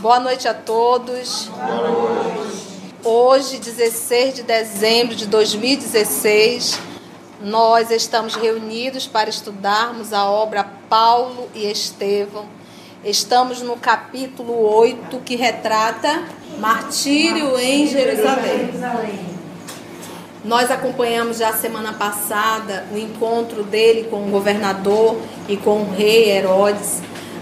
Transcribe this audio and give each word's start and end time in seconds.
Boa 0.00 0.20
noite 0.20 0.46
a 0.46 0.54
todos. 0.54 1.50
Boa 1.52 1.88
noite. 1.88 2.66
Hoje, 3.02 3.58
16 3.58 4.34
de 4.36 4.42
dezembro 4.44 5.16
de 5.16 5.26
2016, 5.26 6.78
nós 7.42 7.90
estamos 7.90 8.36
reunidos 8.36 9.08
para 9.08 9.28
estudarmos 9.28 10.12
a 10.12 10.30
obra 10.30 10.64
Paulo 10.88 11.48
e 11.52 11.68
Estevão. 11.68 12.46
Estamos 13.04 13.60
no 13.60 13.76
capítulo 13.76 14.72
8, 14.72 15.18
que 15.24 15.34
retrata 15.34 16.22
martírio 16.60 17.58
em 17.58 17.88
Jerusalém. 17.88 18.70
Nós 20.44 20.70
acompanhamos 20.70 21.38
já 21.38 21.52
semana 21.52 21.92
passada 21.92 22.86
o 22.92 22.96
encontro 22.96 23.64
dele 23.64 24.06
com 24.08 24.28
o 24.28 24.30
governador 24.30 25.20
e 25.48 25.56
com 25.56 25.82
o 25.82 25.90
rei 25.90 26.30
Herodes 26.30 27.00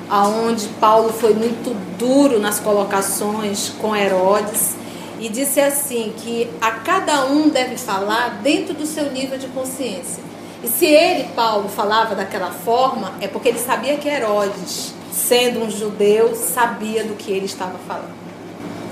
aonde 0.08 0.68
Paulo 0.80 1.12
foi 1.12 1.34
muito 1.34 1.74
duro 1.98 2.38
nas 2.38 2.60
colocações 2.60 3.70
com 3.80 3.94
Herodes 3.94 4.76
e 5.18 5.28
disse 5.28 5.60
assim 5.60 6.12
que 6.16 6.48
a 6.60 6.72
cada 6.72 7.26
um 7.26 7.48
deve 7.48 7.76
falar 7.76 8.40
dentro 8.42 8.74
do 8.74 8.86
seu 8.86 9.10
nível 9.10 9.38
de 9.38 9.48
consciência. 9.48 10.22
E 10.62 10.68
se 10.68 10.86
ele, 10.86 11.28
Paulo, 11.34 11.68
falava 11.68 12.14
daquela 12.14 12.50
forma, 12.50 13.12
é 13.20 13.28
porque 13.28 13.48
ele 13.48 13.58
sabia 13.58 13.96
que 13.96 14.08
Herodes, 14.08 14.94
sendo 15.12 15.64
um 15.64 15.70
judeu, 15.70 16.34
sabia 16.34 17.04
do 17.04 17.14
que 17.14 17.30
ele 17.30 17.46
estava 17.46 17.78
falando. 17.86 18.14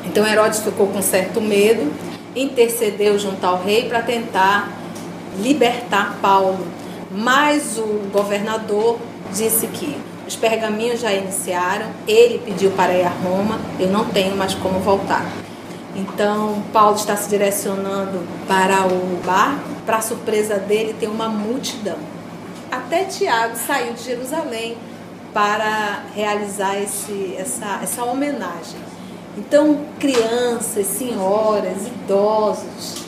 Então 0.05 0.27
Herodes 0.27 0.61
ficou 0.61 0.87
com 0.89 1.03
certo 1.03 1.41
medo, 1.41 1.93
intercedeu 2.35 3.19
junto 3.19 3.45
ao 3.45 3.63
rei 3.63 3.89
para 3.89 4.03
tentar 4.03 4.71
libertar 5.39 6.19
Paulo. 6.21 6.67
Mas 7.11 7.79
o 7.79 8.11
governador 8.13 8.99
disse 9.33 9.67
que 9.69 9.97
os 10.27 10.37
pergaminhos 10.37 11.01
já 11.01 11.13
iniciaram, 11.13 11.87
ele 12.07 12.39
pediu 12.39 12.71
para 12.71 12.95
ir 12.95 13.05
a 13.05 13.11
Roma, 13.11 13.61
eu 13.79 13.89
não 13.89 14.07
tenho 14.07 14.37
mais 14.37 14.55
como 14.55 14.81
voltar. 14.81 15.25
Então, 15.95 16.63
Paulo 16.73 16.97
está 16.97 17.17
se 17.17 17.29
direcionando 17.29 18.21
para 18.49 18.87
o 18.87 19.21
barco, 19.25 19.71
para 19.87 20.01
surpresa 20.01 20.57
dele, 20.57 20.95
tem 20.99 21.09
uma 21.09 21.29
multidão. 21.29 21.99
Até 22.71 23.05
Tiago 23.05 23.57
saiu 23.57 23.93
de 23.95 24.03
Jerusalém 24.03 24.77
para 25.33 26.05
realizar 26.15 26.77
esse, 26.81 27.35
essa, 27.39 27.81
essa 27.83 28.05
homenagem. 28.05 28.81
Então, 29.37 29.85
crianças, 30.01 30.87
senhoras, 30.87 31.87
idosos, 31.87 33.05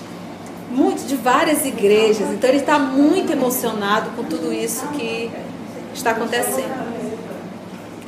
muito, 0.71 1.07
de 1.07 1.17
várias 1.17 1.65
igrejas. 1.65 2.31
Então, 2.31 2.51
ele 2.51 2.59
está 2.59 2.79
muito 2.79 3.33
emocionado 3.33 4.11
com 4.11 4.25
tudo 4.25 4.53
isso 4.53 4.87
que 4.89 5.31
está 5.95 6.13
acontecendo. 6.13 6.96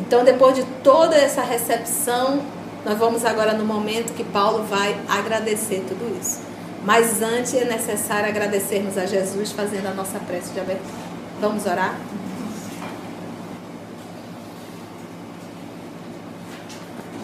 Então, 0.09 0.25
depois 0.25 0.55
de 0.55 0.64
toda 0.83 1.14
essa 1.14 1.42
recepção, 1.42 2.41
nós 2.83 2.97
vamos 2.97 3.27
agora 3.27 3.53
no 3.53 3.62
momento 3.62 4.15
que 4.15 4.25
Paulo 4.25 4.65
vai 4.65 4.98
agradecer 5.06 5.84
tudo 5.87 6.19
isso. 6.19 6.41
Mas 6.83 7.20
antes 7.20 7.53
é 7.53 7.67
necessário 7.67 8.27
agradecermos 8.27 8.97
a 8.97 9.05
Jesus 9.05 9.53
fazendo 9.53 9.87
a 9.87 9.93
nossa 9.93 10.19
prece 10.19 10.55
de 10.55 10.60
abertura. 10.60 10.88
Vamos 11.43 11.66
orar? 11.66 11.94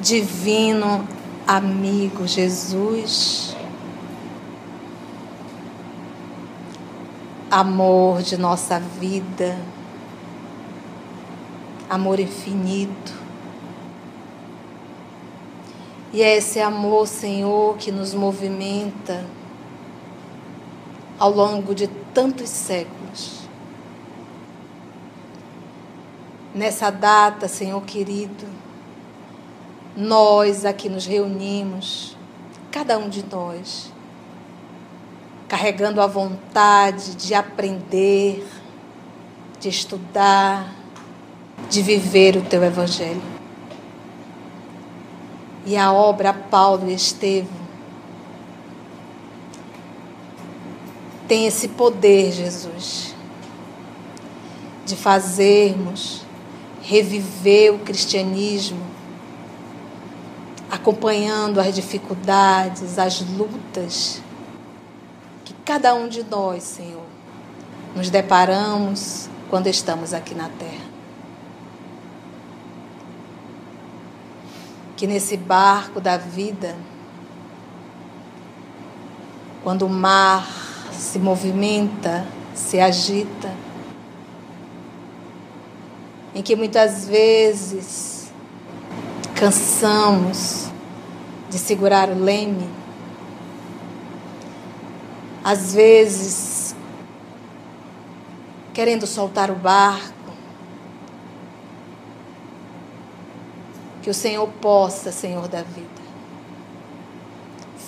Divino 0.02 1.08
amigo 1.46 2.26
Jesus, 2.26 3.56
amor 7.50 8.20
de 8.20 8.36
nossa 8.36 8.78
vida, 8.78 9.56
amor 11.88 12.18
infinito. 12.20 13.12
E 16.12 16.22
é 16.22 16.36
esse 16.36 16.60
amor, 16.60 17.06
Senhor, 17.06 17.76
que 17.76 17.90
nos 17.90 18.14
movimenta 18.14 19.24
ao 21.18 21.30
longo 21.30 21.74
de 21.74 21.88
tantos 22.12 22.48
séculos. 22.48 23.40
Nessa 26.54 26.90
data, 26.90 27.48
Senhor 27.48 27.82
querido, 27.82 28.46
nós 29.96 30.64
aqui 30.64 30.88
nos 30.88 31.04
reunimos, 31.04 32.16
cada 32.70 32.96
um 32.96 33.08
de 33.08 33.24
nós, 33.28 33.92
carregando 35.48 36.00
a 36.00 36.06
vontade 36.06 37.16
de 37.16 37.34
aprender, 37.34 38.46
de 39.58 39.68
estudar, 39.68 40.83
de 41.68 41.82
viver 41.82 42.36
o 42.36 42.42
teu 42.42 42.62
evangelho. 42.62 43.22
E 45.66 45.76
a 45.76 45.92
obra 45.92 46.32
Paulo 46.32 46.90
e 46.90 46.94
Estevão 46.94 47.64
tem 51.26 51.46
esse 51.46 51.68
poder, 51.68 52.32
Jesus, 52.32 53.14
de 54.84 54.94
fazermos 54.94 56.22
reviver 56.82 57.72
o 57.72 57.78
cristianismo, 57.78 58.84
acompanhando 60.70 61.58
as 61.58 61.74
dificuldades, 61.74 62.98
as 62.98 63.22
lutas 63.22 64.20
que 65.44 65.54
cada 65.64 65.94
um 65.94 66.08
de 66.08 66.22
nós, 66.24 66.62
Senhor, 66.62 67.06
nos 67.96 68.10
deparamos 68.10 69.28
quando 69.48 69.66
estamos 69.66 70.12
aqui 70.12 70.34
na 70.34 70.50
terra. 70.50 70.93
Que 74.96 75.06
nesse 75.06 75.36
barco 75.36 76.00
da 76.00 76.16
vida, 76.16 76.76
quando 79.62 79.86
o 79.86 79.88
mar 79.88 80.46
se 80.92 81.18
movimenta, 81.18 82.26
se 82.54 82.80
agita, 82.80 83.52
em 86.34 86.42
que 86.42 86.56
muitas 86.56 87.06
vezes 87.06 88.32
cansamos 89.34 90.66
de 91.50 91.58
segurar 91.58 92.08
o 92.08 92.18
leme, 92.18 92.68
às 95.42 95.74
vezes 95.74 96.74
querendo 98.72 99.06
soltar 99.06 99.50
o 99.50 99.54
barco, 99.54 100.13
Que 104.04 104.10
o 104.10 104.14
Senhor 104.14 104.46
possa, 104.60 105.10
Senhor 105.10 105.48
da 105.48 105.62
vida, 105.62 106.02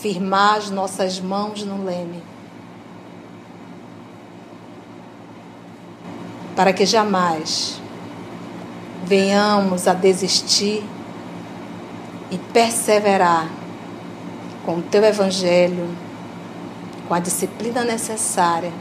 firmar 0.00 0.56
as 0.56 0.71
nossas 0.71 1.21
mãos 1.21 1.62
no 1.62 1.84
leme. 1.84 2.22
Para 6.56 6.72
que 6.72 6.87
jamais 6.87 7.78
venhamos 9.05 9.87
a 9.87 9.93
desistir 9.93 10.82
e 12.31 12.38
perseverar 12.38 13.50
com 14.64 14.76
o 14.76 14.82
teu 14.82 15.05
evangelho, 15.05 15.94
com 17.06 17.12
a 17.12 17.20
disciplina 17.20 17.85
necessária 17.85 18.73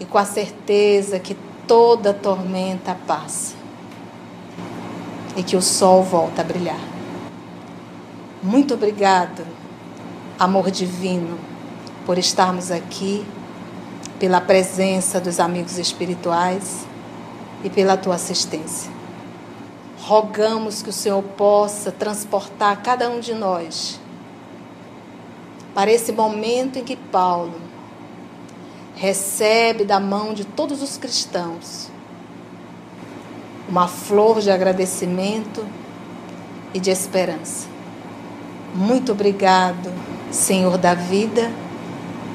e 0.00 0.04
com 0.04 0.18
a 0.18 0.24
certeza 0.24 1.20
que 1.20 1.36
toda 1.64 2.12
tormenta 2.12 2.96
passa 3.06 3.63
e 5.36 5.42
que 5.42 5.56
o 5.56 5.62
sol 5.62 6.02
volta 6.02 6.42
a 6.42 6.44
brilhar. 6.44 6.80
Muito 8.42 8.74
obrigado, 8.74 9.46
amor 10.38 10.70
divino, 10.70 11.38
por 12.04 12.18
estarmos 12.18 12.70
aqui, 12.70 13.24
pela 14.18 14.40
presença 14.40 15.20
dos 15.20 15.40
amigos 15.40 15.78
espirituais 15.78 16.86
e 17.62 17.70
pela 17.70 17.96
tua 17.96 18.14
assistência. 18.16 18.92
Rogamos 20.00 20.82
que 20.82 20.90
o 20.90 20.92
Senhor 20.92 21.22
possa 21.22 21.90
transportar 21.90 22.82
cada 22.82 23.08
um 23.08 23.20
de 23.20 23.32
nós 23.34 23.98
para 25.74 25.90
esse 25.90 26.12
momento 26.12 26.78
em 26.78 26.84
que 26.84 26.96
Paulo 26.96 27.60
recebe 28.94 29.84
da 29.84 29.98
mão 29.98 30.32
de 30.32 30.44
todos 30.44 30.82
os 30.82 30.96
cristãos 30.96 31.90
uma 33.74 33.88
flor 33.88 34.40
de 34.40 34.52
agradecimento 34.52 35.66
e 36.72 36.78
de 36.78 36.90
esperança. 36.90 37.66
Muito 38.72 39.10
obrigado, 39.10 39.92
Senhor 40.30 40.78
da 40.78 40.94
vida. 40.94 41.50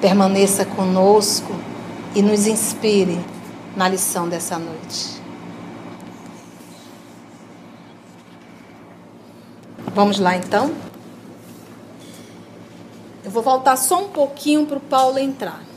Permaneça 0.02 0.66
conosco 0.66 1.56
e 2.14 2.22
nos 2.22 2.46
inspire 2.46 3.18
na 3.74 3.88
lição 3.88 4.28
dessa 4.28 4.60
noite. 4.60 5.22
Vamos 9.96 10.20
lá 10.20 10.36
então? 10.36 10.76
Eu 13.24 13.32
vou 13.32 13.42
voltar 13.42 13.78
só 13.78 14.04
um 14.04 14.10
pouquinho 14.10 14.66
para 14.66 14.78
o 14.78 14.82
Paulo 14.82 15.18
entrar. 15.18 15.69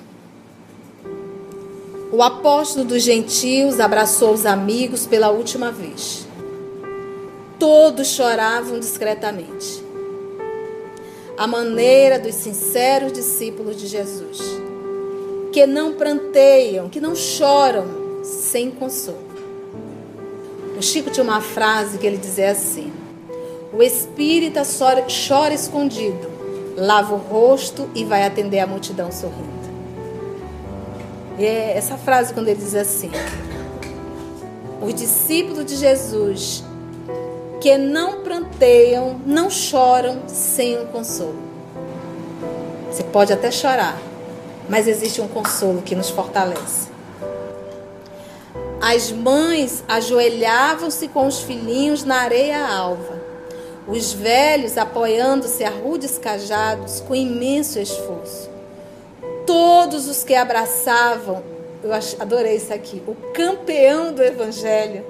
O 2.12 2.22
apóstolo 2.22 2.84
dos 2.84 3.02
gentios 3.02 3.80
abraçou 3.80 4.34
os 4.34 4.44
amigos 4.44 5.06
pela 5.06 5.30
última 5.30 5.72
vez. 5.72 6.26
todos 7.58 8.08
choravam 8.08 8.78
discretamente. 8.78 9.82
A 11.38 11.46
maneira 11.46 12.18
dos 12.18 12.34
sinceros 12.34 13.12
discípulos 13.12 13.76
de 13.76 13.86
Jesus, 13.86 14.38
que 15.52 15.64
não 15.64 15.94
pranteiam, 15.94 16.90
que 16.90 17.00
não 17.00 17.14
choram 17.14 17.86
sem 18.24 18.70
consolo. 18.70 19.32
O 20.76 20.82
Chico 20.82 21.08
tinha 21.08 21.22
uma 21.22 21.40
frase 21.40 21.96
que 21.98 22.06
ele 22.06 22.18
dizia 22.18 22.50
assim: 22.50 22.92
O 23.72 23.82
espírita 23.82 24.62
chora 24.64 25.54
escondido, 25.54 26.28
lava 26.76 27.14
o 27.14 27.18
rosto 27.18 27.88
e 27.94 28.04
vai 28.04 28.26
atender 28.26 28.58
a 28.58 28.66
multidão 28.66 29.10
sorrindo. 29.10 29.61
É 31.44 31.76
essa 31.76 31.96
frase 31.96 32.32
quando 32.32 32.48
ele 32.48 32.60
diz 32.60 32.74
assim: 32.74 33.10
Os 34.80 34.94
discípulos 34.94 35.66
de 35.66 35.76
Jesus 35.76 36.64
que 37.60 37.78
não 37.78 38.22
pranteiam, 38.22 39.20
não 39.24 39.48
choram 39.48 40.22
sem 40.26 40.80
um 40.80 40.86
consolo. 40.86 41.38
Você 42.90 43.04
pode 43.04 43.32
até 43.32 43.52
chorar, 43.52 43.96
mas 44.68 44.88
existe 44.88 45.20
um 45.20 45.28
consolo 45.28 45.80
que 45.80 45.94
nos 45.94 46.10
fortalece. 46.10 46.88
As 48.80 49.12
mães 49.12 49.84
ajoelhavam-se 49.86 51.06
com 51.06 51.28
os 51.28 51.40
filhinhos 51.40 52.02
na 52.02 52.16
areia 52.16 52.66
alva, 52.66 53.22
os 53.86 54.12
velhos 54.12 54.76
apoiando-se 54.76 55.62
a 55.62 55.70
rudes 55.70 56.18
cajados 56.18 57.00
com 57.00 57.14
imenso 57.14 57.78
esforço. 57.78 58.51
Todos 59.52 60.08
os 60.08 60.24
que 60.24 60.34
abraçavam, 60.34 61.42
eu 61.84 61.90
adorei 62.18 62.56
isso 62.56 62.72
aqui, 62.72 63.02
o 63.06 63.14
campeão 63.34 64.10
do 64.10 64.22
evangelho, 64.22 65.04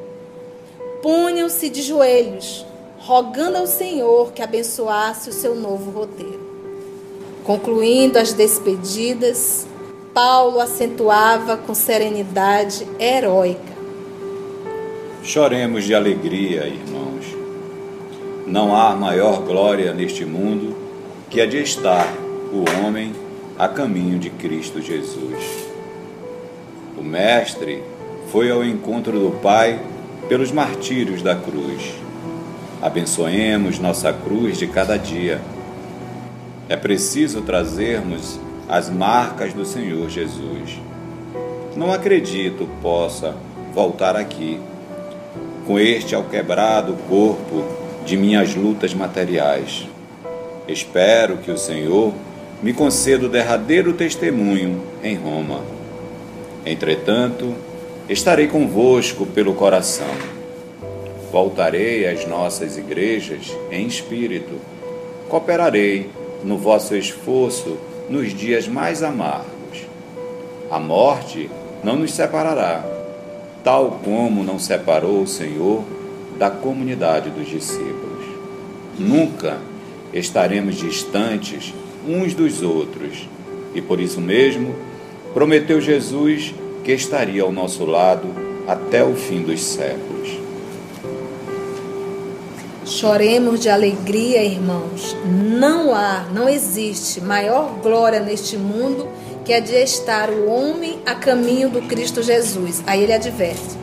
punham-se 1.01 1.69
de 1.69 1.81
joelhos, 1.81 2.67
rogando 2.99 3.59
ao 3.59 3.69
Senhor 3.69 4.33
que 4.33 4.43
abençoasse 4.43 5.31
o 5.31 5.33
seu 5.33 5.55
novo 5.55 5.93
roteiro. 5.93 6.41
Concluindo 7.45 8.19
as 8.19 8.33
despedidas, 8.33 9.65
Paulo 10.13 10.59
acentuava 10.59 11.57
com 11.57 11.73
serenidade 11.73 12.85
heróica. 12.99 13.73
Choremos 15.23 15.85
de 15.85 15.95
alegria, 15.95 16.67
irmãos. 16.67 17.27
Não 18.45 18.75
há 18.75 18.93
maior 18.97 19.41
glória 19.43 19.95
neste 19.95 20.25
mundo 20.25 20.77
que 21.31 21.41
a 21.41 21.47
de 21.47 21.59
estar 21.59 22.13
o 22.53 22.85
homem 22.85 23.22
a 23.59 23.69
caminho 23.69 24.19
de 24.19 24.31
Cristo 24.31 24.81
Jesus. 24.81 25.69
O 26.97 27.03
Mestre 27.03 27.83
foi 28.31 28.51
ao 28.51 28.65
encontro 28.65 29.19
do 29.19 29.31
Pai 29.41 29.81
pelos 30.29 30.51
martírios 30.51 31.23
da 31.23 31.35
cruz. 31.35 31.95
Abençoemos 32.81 33.79
nossa 33.79 34.13
cruz 34.13 34.59
de 34.59 34.67
cada 34.67 34.97
dia. 34.97 35.41
É 36.69 36.77
preciso 36.77 37.43
trazermos 37.43 38.41
as 38.69 38.89
marcas 38.89 39.53
do 39.53 39.65
Senhor 39.65 40.09
Jesus. 40.09 40.81
Não 41.77 41.93
acredito 41.93 42.69
possa 42.81 43.35
voltar 43.75 44.17
aqui 44.17 44.59
com 45.67 45.79
este 45.79 46.15
alquebrado 46.15 46.95
corpo 47.09 47.65
de 48.05 48.17
minhas 48.17 48.55
lutas 48.55 48.95
materiais. 48.95 49.87
Espero 50.67 51.39
que 51.39 51.51
o 51.51 51.59
Senhor 51.59 52.13
me 52.63 52.73
conceda 52.73 53.27
o 53.27 53.29
derradeiro 53.29 53.93
testemunho 53.93 54.83
em 55.03 55.17
Roma. 55.17 55.63
Entretanto, 56.65 57.55
Estarei 58.09 58.49
convosco 58.49 59.25
pelo 59.25 59.55
coração. 59.55 60.11
Voltarei 61.31 62.07
às 62.07 62.27
nossas 62.27 62.77
igrejas 62.77 63.57
em 63.71 63.87
espírito. 63.87 64.61
Cooperarei 65.29 66.11
no 66.45 66.59
vosso 66.59 66.97
esforço 66.97 67.79
nos 68.11 68.35
dias 68.35 68.67
mais 68.67 69.03
amargos. 69.05 69.87
A 70.71 70.81
morte 70.81 71.49
não 71.83 71.97
nos 71.97 72.13
separará, 72.13 72.85
tal 73.63 74.01
como 74.05 74.43
não 74.43 74.59
separou 74.59 75.23
o 75.23 75.27
Senhor 75.27 75.85
da 76.37 76.51
comunidade 76.51 77.31
dos 77.31 77.49
discípulos. 77.49 78.27
Nunca 78.99 79.59
estaremos 80.13 80.75
distantes 80.75 81.73
uns 82.07 82.35
dos 82.35 82.63
outros, 82.63 83.29
e 83.75 83.81
por 83.81 84.01
isso 84.01 84.21
mesmo 84.21 84.75
prometeu 85.33 85.81
Jesus 85.81 86.55
que 86.85 86.93
estaria 86.93 87.43
ao 87.43 87.53
nosso 87.53 87.85
lado 87.85 88.29
até 88.67 89.05
o 89.05 89.15
fim 89.15 89.43
dos 89.43 89.63
séculos. 89.63 90.13
Choremos 92.85 93.61
de 93.61 93.71
alegria, 93.71 94.43
irmãos. 94.43 95.17
Não 95.25 95.95
há, 95.95 96.27
não 96.35 96.49
existe 96.49 97.21
maior 97.21 97.79
glória 97.81 98.21
neste 98.21 98.57
mundo 98.57 99.09
que 99.45 99.53
a 99.53 99.61
de 99.61 99.75
estar 99.75 100.31
o 100.31 100.49
homem 100.49 100.99
a 101.07 101.15
caminho 101.15 101.69
do 101.69 101.83
Cristo 101.83 102.23
Jesus. 102.23 102.83
Aí 102.87 103.03
ele 103.03 103.13
adverte: 103.13 103.77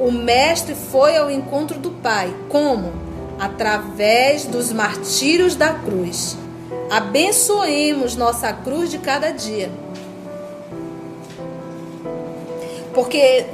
o 0.00 0.10
Mestre 0.10 0.74
foi 0.74 1.16
ao 1.16 1.30
encontro 1.30 1.78
do 1.78 1.90
Pai. 1.90 2.34
Como? 2.48 2.92
Através 3.38 4.44
dos 4.44 4.72
martírios 4.72 5.54
da 5.54 5.74
cruz. 5.74 6.36
Abençoemos 6.90 8.16
nossa 8.16 8.50
cruz 8.52 8.90
de 8.90 8.98
cada 8.98 9.30
dia. 9.30 9.70
Porque 12.94 13.44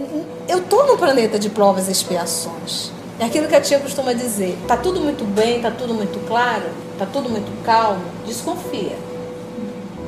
eu 0.48 0.62
tô 0.62 0.84
num 0.84 0.96
planeta 0.96 1.38
de 1.38 1.50
provas 1.50 1.88
e 1.88 1.92
expiações. 1.92 2.92
É 3.18 3.24
aquilo 3.24 3.48
que 3.48 3.54
a 3.54 3.60
tia 3.60 3.80
costuma 3.80 4.12
dizer. 4.12 4.56
Tá 4.68 4.76
tudo 4.76 5.00
muito 5.00 5.24
bem, 5.24 5.60
tá 5.60 5.70
tudo 5.70 5.94
muito 5.94 6.24
claro, 6.28 6.64
tá 6.96 7.06
tudo 7.06 7.28
muito 7.28 7.50
calmo. 7.64 8.04
Desconfia. 8.24 8.96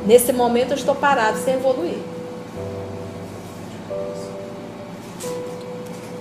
Nesse 0.06 0.32
momento 0.32 0.70
eu 0.70 0.76
estou 0.76 0.94
parado 0.94 1.38
sem 1.38 1.54
evoluir. 1.54 1.98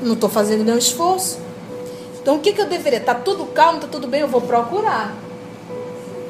Não 0.02 0.14
estou 0.14 0.30
fazendo 0.30 0.64
nenhum 0.64 0.78
esforço. 0.78 1.40
Então 2.20 2.38
o 2.38 2.40
que, 2.40 2.52
que 2.52 2.62
eu 2.62 2.68
deveria? 2.68 3.00
Tá 3.00 3.14
tudo 3.14 3.46
calmo, 3.46 3.80
tá 3.80 3.88
tudo 3.88 4.08
bem, 4.08 4.22
eu 4.22 4.28
vou 4.28 4.42
procurar. 4.42 5.25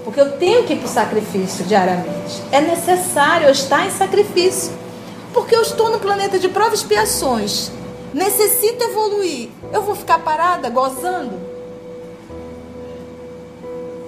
Porque 0.06 0.22
eu 0.22 0.34
tenho 0.34 0.64
que 0.64 0.74
ir 0.74 0.78
para 0.78 0.86
o 0.86 0.90
sacrifício 0.90 1.66
diariamente. 1.66 2.44
É 2.52 2.62
necessário 2.62 3.48
eu 3.48 3.52
estar 3.52 3.88
em 3.88 3.90
sacrifício. 3.90 4.72
Porque 5.34 5.56
eu 5.56 5.64
estou 5.64 5.90
no 5.90 6.00
planeta 6.00 6.38
de 6.38 6.48
provas 6.48 6.80
e 6.80 6.84
expiações. 6.84 7.72
Necessito 8.14 8.84
evoluir. 8.84 9.50
Eu 9.74 9.82
vou 9.82 9.96
ficar 9.96 10.20
parada, 10.20 10.70
gozando? 10.70 11.34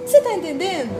Você 0.06 0.18
está 0.18 0.32
entendendo? 0.32 0.90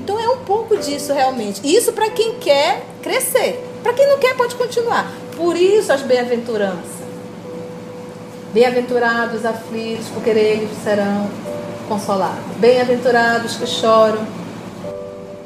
Então 0.00 0.20
é 0.20 0.28
um 0.28 0.44
pouco 0.44 0.76
disso 0.76 1.14
realmente. 1.14 1.60
Isso 1.64 1.92
para 1.92 2.10
quem 2.10 2.34
quer 2.34 2.84
crescer. 3.02 3.58
Para 3.82 3.94
quem 3.94 4.06
não 4.06 4.18
quer, 4.18 4.36
pode 4.36 4.54
continuar. 4.54 5.10
Por 5.34 5.56
isso 5.56 5.90
as 5.90 6.02
bem-aventuranças. 6.02 7.02
Bem-aventurados 8.52 9.46
aflitos, 9.46 10.08
porque 10.08 10.28
eles 10.28 10.70
serão 10.84 11.30
consolados. 11.88 12.56
Bem-aventurados 12.58 13.56
que 13.56 13.66
choram. 13.66 14.41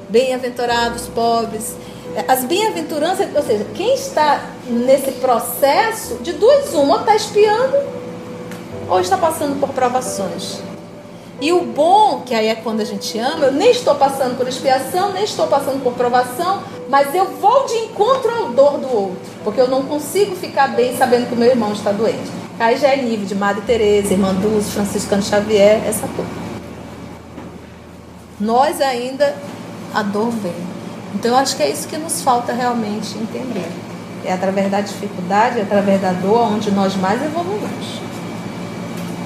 Bem-aventurados 0.09 1.07
pobres. 1.09 1.75
As 2.29 2.45
bem-aventuranças, 2.45 3.29
ou 3.35 3.43
seja, 3.43 3.67
quem 3.75 3.95
está 3.95 4.41
nesse 4.67 5.13
processo, 5.13 6.17
de 6.23 6.33
duas 6.33 6.73
uma, 6.73 7.01
está 7.01 7.15
espiando 7.15 7.77
ou 8.89 9.01
está 9.01 9.19
passando 9.19 9.59
por 9.61 9.71
provações. 9.71 10.61
E 11.41 11.53
o 11.53 11.61
bom, 11.63 12.23
que 12.25 12.35
aí 12.35 12.47
é 12.47 12.55
quando 12.55 12.81
a 12.81 12.85
gente 12.85 13.19
ama, 13.19 13.47
eu 13.47 13.53
nem 13.53 13.71
estou 13.71 13.95
passando 13.95 14.39
por 14.39 14.49
expiação, 14.49 15.13
nem 15.13 15.25
estou 15.25 15.47
passando 15.47 15.83
por 15.83 15.93
provação, 15.93 16.63
mas 16.89 17.15
eu 17.15 17.27
vou 17.27 17.67
de 17.67 17.75
encontro 17.75 18.35
ao 18.35 18.49
dor 18.53 18.79
do 18.79 18.91
outro, 18.91 19.31
porque 19.45 19.61
eu 19.61 19.69
não 19.69 19.83
consigo 19.83 20.35
ficar 20.35 20.69
bem 20.69 20.97
sabendo 20.97 21.29
que 21.29 21.35
o 21.35 21.37
meu 21.37 21.49
irmão 21.49 21.73
está 21.73 21.93
doente. 21.93 22.31
Aí 22.59 22.79
já 22.79 22.89
é 22.89 22.97
nível 22.97 23.27
de 23.27 23.35
Madre 23.35 23.63
Teresa, 23.67 24.15
Irmã 24.15 24.33
Dulce, 24.33 24.71
Franciscano 24.71 25.23
Xavier, 25.23 25.83
essa 25.87 26.09
coisa. 26.09 26.31
Nós 28.41 28.81
ainda, 28.81 29.37
a 29.97 30.03
dor 30.03 30.31
vem. 30.31 30.53
Então 31.15 31.31
eu 31.31 31.37
acho 31.39 31.57
que 31.57 31.63
é 31.63 31.71
isso 31.71 31.89
que 31.89 31.97
nos 31.97 32.21
falta 32.21 32.53
realmente 32.53 33.17
entender. 33.17 33.67
É 34.23 34.33
através 34.33 34.71
da 34.71 34.83
dificuldade, 34.83 35.59
é 35.59 35.63
através 35.63 36.01
da 36.03 36.13
dor, 36.13 36.53
onde 36.53 36.71
nós 36.71 36.95
mais 36.97 37.23
evoluímos. 37.23 38.01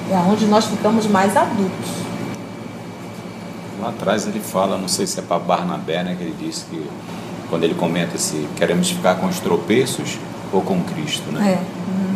É 0.09 0.15
onde 0.15 0.45
nós 0.45 0.65
ficamos 0.65 1.07
mais 1.07 1.35
adultos. 1.35 1.89
Lá 3.81 3.89
atrás 3.89 4.25
ele 4.27 4.39
fala, 4.39 4.77
não 4.77 4.87
sei 4.87 5.05
se 5.05 5.19
é 5.19 5.21
para 5.23 5.39
Barnabé, 5.39 6.03
né, 6.03 6.15
que 6.15 6.23
ele 6.23 6.35
disse 6.39 6.65
que 6.69 6.87
quando 7.49 7.65
ele 7.65 7.73
comenta 7.73 8.17
se 8.17 8.47
queremos 8.55 8.89
ficar 8.89 9.15
com 9.15 9.25
os 9.27 9.39
tropeços 9.39 10.17
ou 10.53 10.61
com 10.61 10.81
Cristo, 10.83 11.31
né? 11.31 11.53
É. 11.53 11.91
Uhum. 11.91 12.15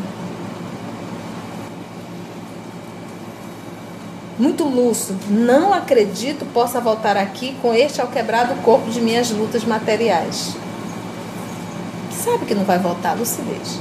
Muito 4.37 4.63
lúcido. 4.63 5.19
Não 5.29 5.73
acredito 5.73 6.45
possa 6.53 6.79
voltar 6.81 7.17
aqui 7.17 7.55
com 7.61 7.73
este 7.73 8.01
alquebrado 8.01 8.55
corpo 8.61 8.89
de 8.89 9.01
minhas 9.01 9.31
lutas 9.31 9.63
materiais. 9.63 10.55
Sabe 12.11 12.45
que 12.45 12.55
não 12.55 12.63
vai 12.63 12.79
voltar, 12.79 13.13
lucidez. 13.13 13.79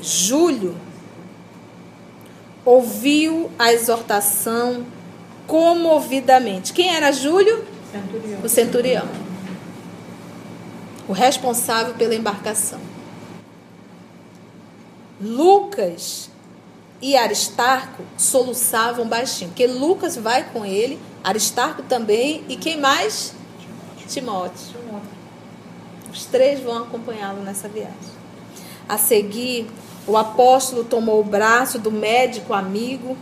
Júlio 0.00 0.74
ouviu 2.64 3.50
a 3.58 3.72
exortação 3.72 4.86
comovidamente. 5.46 6.72
Quem 6.72 6.94
era 6.94 7.12
Júlio? 7.12 7.64
Centurião. 7.92 8.40
O 8.42 8.48
centurião. 8.48 9.08
O 11.08 11.12
responsável 11.12 11.94
pela 11.94 12.14
embarcação. 12.14 12.78
Lucas 15.20 16.30
e 17.02 17.16
Aristarco 17.16 18.02
soluçavam 18.16 19.06
baixinho, 19.06 19.50
porque 19.50 19.66
Lucas 19.66 20.16
vai 20.16 20.50
com 20.50 20.64
ele, 20.64 20.98
Aristarco 21.22 21.82
também, 21.82 22.44
e 22.48 22.56
quem 22.56 22.78
mais? 22.78 23.34
Timóteo. 24.08 24.80
Os 26.10 26.24
três 26.24 26.60
vão 26.60 26.78
acompanhá-lo 26.78 27.42
nessa 27.42 27.68
viagem. 27.68 27.94
A 28.88 28.98
seguir, 28.98 29.66
o 30.06 30.16
apóstolo 30.16 30.84
tomou 30.84 31.20
o 31.20 31.24
braço 31.24 31.78
do 31.78 31.92
médico 31.92 32.52
amigo 32.52 33.16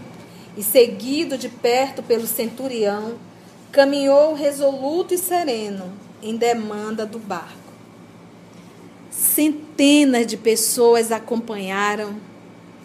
e, 0.56 0.62
seguido 0.62 1.36
de 1.36 1.48
perto 1.48 2.02
pelo 2.02 2.26
centurião, 2.26 3.14
caminhou 3.70 4.34
resoluto 4.34 5.12
e 5.12 5.18
sereno 5.18 5.92
em 6.22 6.36
demanda 6.36 7.04
do 7.04 7.18
barco. 7.18 7.67
Centenas 9.18 10.28
de 10.28 10.36
pessoas 10.36 11.10
acompanharam, 11.10 12.14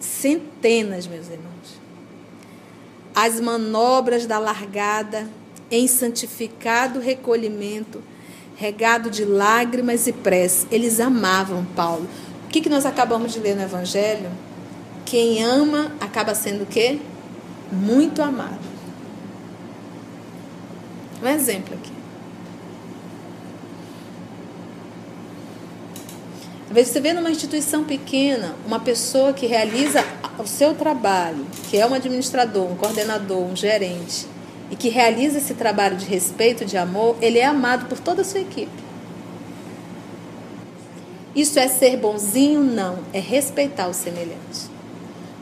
centenas, 0.00 1.06
meus 1.06 1.28
irmãos. 1.28 1.80
As 3.14 3.38
manobras 3.38 4.26
da 4.26 4.40
largada 4.40 5.28
em 5.70 5.86
santificado 5.86 6.98
recolhimento, 6.98 8.02
regado 8.56 9.10
de 9.10 9.24
lágrimas 9.24 10.08
e 10.08 10.12
prece. 10.12 10.66
Eles 10.72 10.98
amavam 10.98 11.64
Paulo. 11.76 12.08
O 12.46 12.48
que, 12.48 12.60
que 12.60 12.68
nós 12.68 12.84
acabamos 12.84 13.32
de 13.32 13.38
ler 13.38 13.54
no 13.54 13.62
Evangelho? 13.62 14.28
Quem 15.04 15.40
ama 15.40 15.92
acaba 16.00 16.34
sendo 16.34 16.64
o 16.64 16.66
quê? 16.66 16.98
Muito 17.70 18.20
amado. 18.20 18.58
Um 21.22 21.28
exemplo 21.28 21.74
aqui. 21.74 21.94
Às 26.63 26.63
vezes 26.63 26.63
você 26.82 27.00
vê 27.00 27.12
numa 27.12 27.30
instituição 27.30 27.84
pequena 27.84 28.56
uma 28.66 28.80
pessoa 28.80 29.32
que 29.32 29.46
realiza 29.46 30.04
o 30.38 30.46
seu 30.46 30.74
trabalho, 30.74 31.46
que 31.70 31.76
é 31.76 31.86
um 31.86 31.94
administrador, 31.94 32.68
um 32.68 32.74
coordenador, 32.74 33.42
um 33.42 33.54
gerente, 33.54 34.26
e 34.70 34.74
que 34.74 34.88
realiza 34.88 35.38
esse 35.38 35.54
trabalho 35.54 35.96
de 35.96 36.06
respeito, 36.06 36.64
de 36.64 36.76
amor, 36.76 37.16
ele 37.20 37.38
é 37.38 37.44
amado 37.44 37.86
por 37.86 38.00
toda 38.00 38.22
a 38.22 38.24
sua 38.24 38.40
equipe. 38.40 38.82
Isso 41.34 41.58
é 41.58 41.68
ser 41.68 41.96
bonzinho? 41.96 42.60
Não. 42.60 42.98
É 43.12 43.20
respeitar 43.20 43.86
o 43.86 43.94
semelhante. 43.94 44.72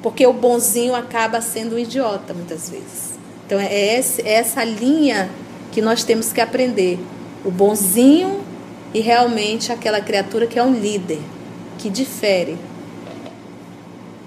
Porque 0.03 0.27
o 0.27 0.33
bonzinho 0.33 0.95
acaba 0.95 1.41
sendo 1.41 1.77
um 1.77 1.79
idiota 1.79 2.35
muitas 2.35 2.69
vezes. 2.69 3.13
Então 3.47 3.59
é 3.59 4.03
essa 4.25 4.65
linha 4.65 5.31
que 5.71 5.81
nós 5.81 6.05
temos 6.05 6.33
que 6.33 6.41
aprender. 6.41 6.99
O 7.45 7.51
bonzinho 7.51 8.42
e 8.95 9.01
realmente 9.01 9.73
aquela 9.73 10.01
criatura 10.01 10.47
que 10.47 10.59
é 10.59 10.63
um 10.63 10.75
líder, 10.75 11.21
que 11.79 11.89
difere. 11.89 12.57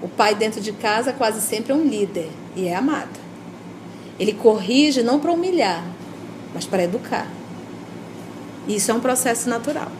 O 0.02 0.08
pai 0.08 0.34
dentro 0.34 0.60
de 0.60 0.72
casa 0.72 1.12
quase 1.12 1.40
sempre 1.40 1.72
é 1.72 1.74
um 1.74 1.84
líder 1.84 2.28
e 2.54 2.66
é 2.66 2.74
amado. 2.74 3.18
Ele 4.18 4.32
corrige 4.32 5.02
não 5.02 5.20
para 5.20 5.32
humilhar, 5.32 5.84
mas 6.52 6.64
para 6.64 6.84
educar. 6.84 7.30
Isso 8.66 8.90
é 8.90 8.94
um 8.94 9.00
processo 9.00 9.48
natural. 9.48 9.90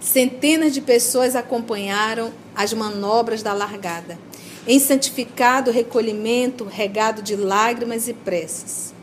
Centenas 0.00 0.72
de 0.72 0.80
pessoas 0.80 1.34
acompanharam 1.34 2.32
as 2.54 2.72
manobras 2.72 3.42
da 3.42 3.52
largada, 3.52 4.18
em 4.66 4.78
santificado 4.78 5.70
recolhimento, 5.70 6.64
regado 6.64 7.22
de 7.22 7.36
lágrimas 7.36 8.06
e 8.08 8.14
preces. 8.14 8.94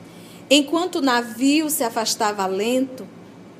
Enquanto 0.49 0.95
o 0.95 1.01
navio 1.01 1.69
se 1.69 1.83
afastava 1.83 2.45
lento, 2.45 3.07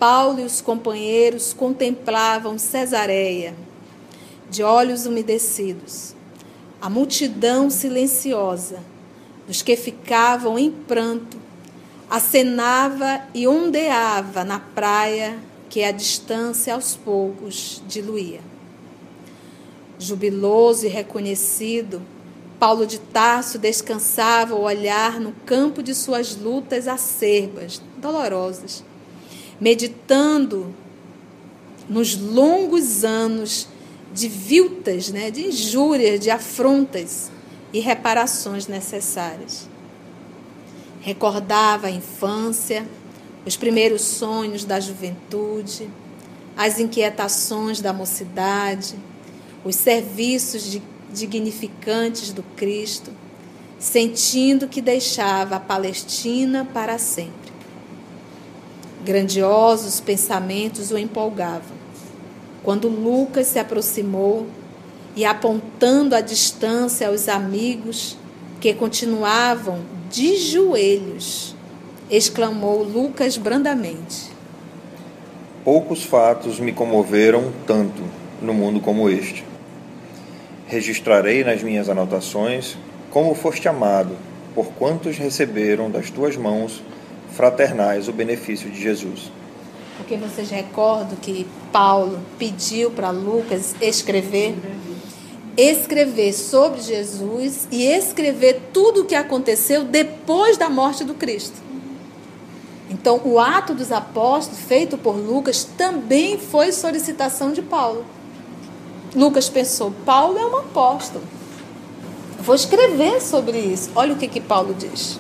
Paulo 0.02 0.40
e 0.40 0.44
os 0.44 0.62
companheiros 0.62 1.54
contemplavam 1.54 2.58
Cesareia, 2.58 3.54
de 4.50 4.64
olhos 4.64 5.06
umedecidos. 5.06 6.16
A 6.82 6.90
multidão 6.90 7.70
silenciosa, 7.70 8.80
os 9.48 9.62
que 9.62 9.76
ficavam 9.76 10.58
em 10.58 10.72
pranto, 10.72 11.38
acenava 12.10 13.22
e 13.32 13.48
ondeava 13.48 14.44
na 14.44 14.60
praia 14.60 15.38
que 15.70 15.84
a 15.84 15.92
distância 15.92 16.74
aos 16.74 16.96
poucos 16.96 17.84
diluía. 17.88 18.42
Jubiloso 20.00 20.88
e 20.88 20.90
reconhecido, 20.90 22.02
Paulo 22.60 22.88
de 22.88 22.98
Tarso 22.98 23.60
descansava 23.60 24.56
o 24.56 24.64
olhar 24.64 25.20
no 25.20 25.32
campo 25.46 25.84
de 25.84 25.94
suas 25.94 26.36
lutas 26.36 26.88
acerbas, 26.88 27.80
dolorosas 27.98 28.84
meditando 29.62 30.74
nos 31.88 32.18
longos 32.18 33.06
anos 33.06 33.68
de 34.12 34.28
viltas, 34.28 35.10
né, 35.10 35.30
de 35.30 35.48
injúrias, 35.48 36.20
de 36.20 36.32
afrontas 36.32 37.32
e 37.72 37.80
reparações 37.80 38.68
necessárias. 38.68 39.70
Recordava 41.00 41.88
a 41.88 41.92
infância, 41.92 42.88
os 43.46 43.56
primeiros 43.56 44.02
sonhos 44.02 44.66
da 44.66 44.80
juventude, 44.80 45.90
as 46.58 46.80
inquietações 46.80 47.80
da 47.80 47.94
mocidade, 47.94 48.96
os 49.64 49.76
serviços 49.76 50.80
dignificantes 51.14 52.32
do 52.34 52.44
Cristo, 52.56 53.12
sentindo 53.80 54.68
que 54.68 54.82
deixava 54.82 55.56
a 55.56 55.60
Palestina 55.60 56.68
para 56.74 56.98
sempre. 56.98 57.41
Grandiosos 59.04 60.00
pensamentos 60.00 60.92
o 60.92 60.98
empolgavam. 60.98 61.82
Quando 62.64 62.88
Lucas 62.88 63.48
se 63.48 63.58
aproximou 63.58 64.46
e, 65.16 65.26
apontando 65.26 66.16
à 66.16 66.22
distância 66.22 67.08
aos 67.08 67.28
amigos 67.28 68.16
que 68.60 68.74
continuavam 68.76 69.80
de 70.12 70.38
joelhos, 70.38 71.56
exclamou 72.12 72.84
Lucas 72.84 73.38
brandamente: 73.38 74.30
Poucos 75.64 76.04
fatos 76.04 76.60
me 76.60 76.72
comoveram 76.72 77.52
tanto 77.66 78.04
no 78.40 78.54
mundo 78.54 78.80
como 78.80 79.10
este. 79.10 79.44
Registrarei 80.68 81.44
nas 81.44 81.64
minhas 81.64 81.90
anotações 81.90 82.78
como 83.10 83.34
foste 83.34 83.68
amado 83.68 84.16
por 84.54 84.68
quantos 84.74 85.18
receberam 85.18 85.90
das 85.90 86.10
tuas 86.10 86.38
mãos 86.38 86.84
fraternais 87.36 88.08
o 88.08 88.14
benefício 88.14 88.70
de 88.70 88.82
Jesus. 88.82 89.32
Porque 89.98 90.18
vocês 90.18 90.50
recordam 90.50 91.16
que 91.22 91.46
Paulo 91.72 92.20
pediu 92.38 92.92
para 92.92 93.12
Lucas 93.12 93.76
escrever 93.82 94.56
escrever 95.58 96.34
sobre 96.34 96.82
Jesus 96.82 97.68
e 97.72 97.84
escrever 97.86 98.70
tudo 98.74 99.02
o 99.02 99.06
que 99.06 99.16
aconteceu 99.16 99.84
depois 99.84 100.58
da 100.58 100.70
morte 100.70 101.04
do 101.04 101.14
Cristo. 101.14 101.56
Então, 102.90 103.22
o 103.24 103.40
ato 103.40 103.74
dos 103.74 103.92
apóstolos, 103.92 104.60
feito 104.60 104.98
por 104.98 105.16
Lucas, 105.16 105.64
também 105.64 106.38
foi 106.38 106.72
solicitação 106.72 107.52
de 107.54 107.62
Paulo. 107.62 108.06
Lucas 109.16 109.50
pensou: 109.50 109.94
Paulo 110.06 110.38
é 110.38 110.46
um 110.46 110.58
apóstolo. 110.58 111.24
Vou 112.40 112.56
escrever 112.56 113.22
sobre 113.22 113.60
isso. 113.60 113.92
Olha 113.96 114.14
o 114.14 114.18
que, 114.18 114.28
que 114.28 114.42
Paulo 114.42 114.74
diz. 114.74 115.20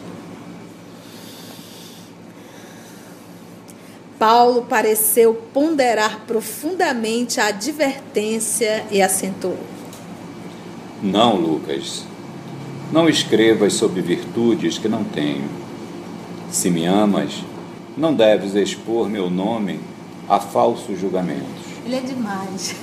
Paulo 4.21 4.67
pareceu 4.69 5.33
ponderar 5.51 6.19
profundamente 6.27 7.41
a 7.41 7.47
advertência 7.47 8.85
e 8.91 9.01
acentuou: 9.01 9.57
Não, 11.01 11.37
Lucas, 11.37 12.05
não 12.91 13.09
escrevas 13.09 13.73
sobre 13.73 13.99
virtudes 13.99 14.77
que 14.77 14.87
não 14.87 15.03
tenho. 15.03 15.49
Se 16.51 16.69
me 16.69 16.85
amas, 16.85 17.43
não 17.97 18.13
deves 18.13 18.53
expor 18.53 19.09
meu 19.09 19.27
nome 19.27 19.79
a 20.29 20.39
falsos 20.39 20.99
julgamentos. 20.99 21.65
Ele 21.83 21.95
é 21.95 22.01
demais. 22.01 22.75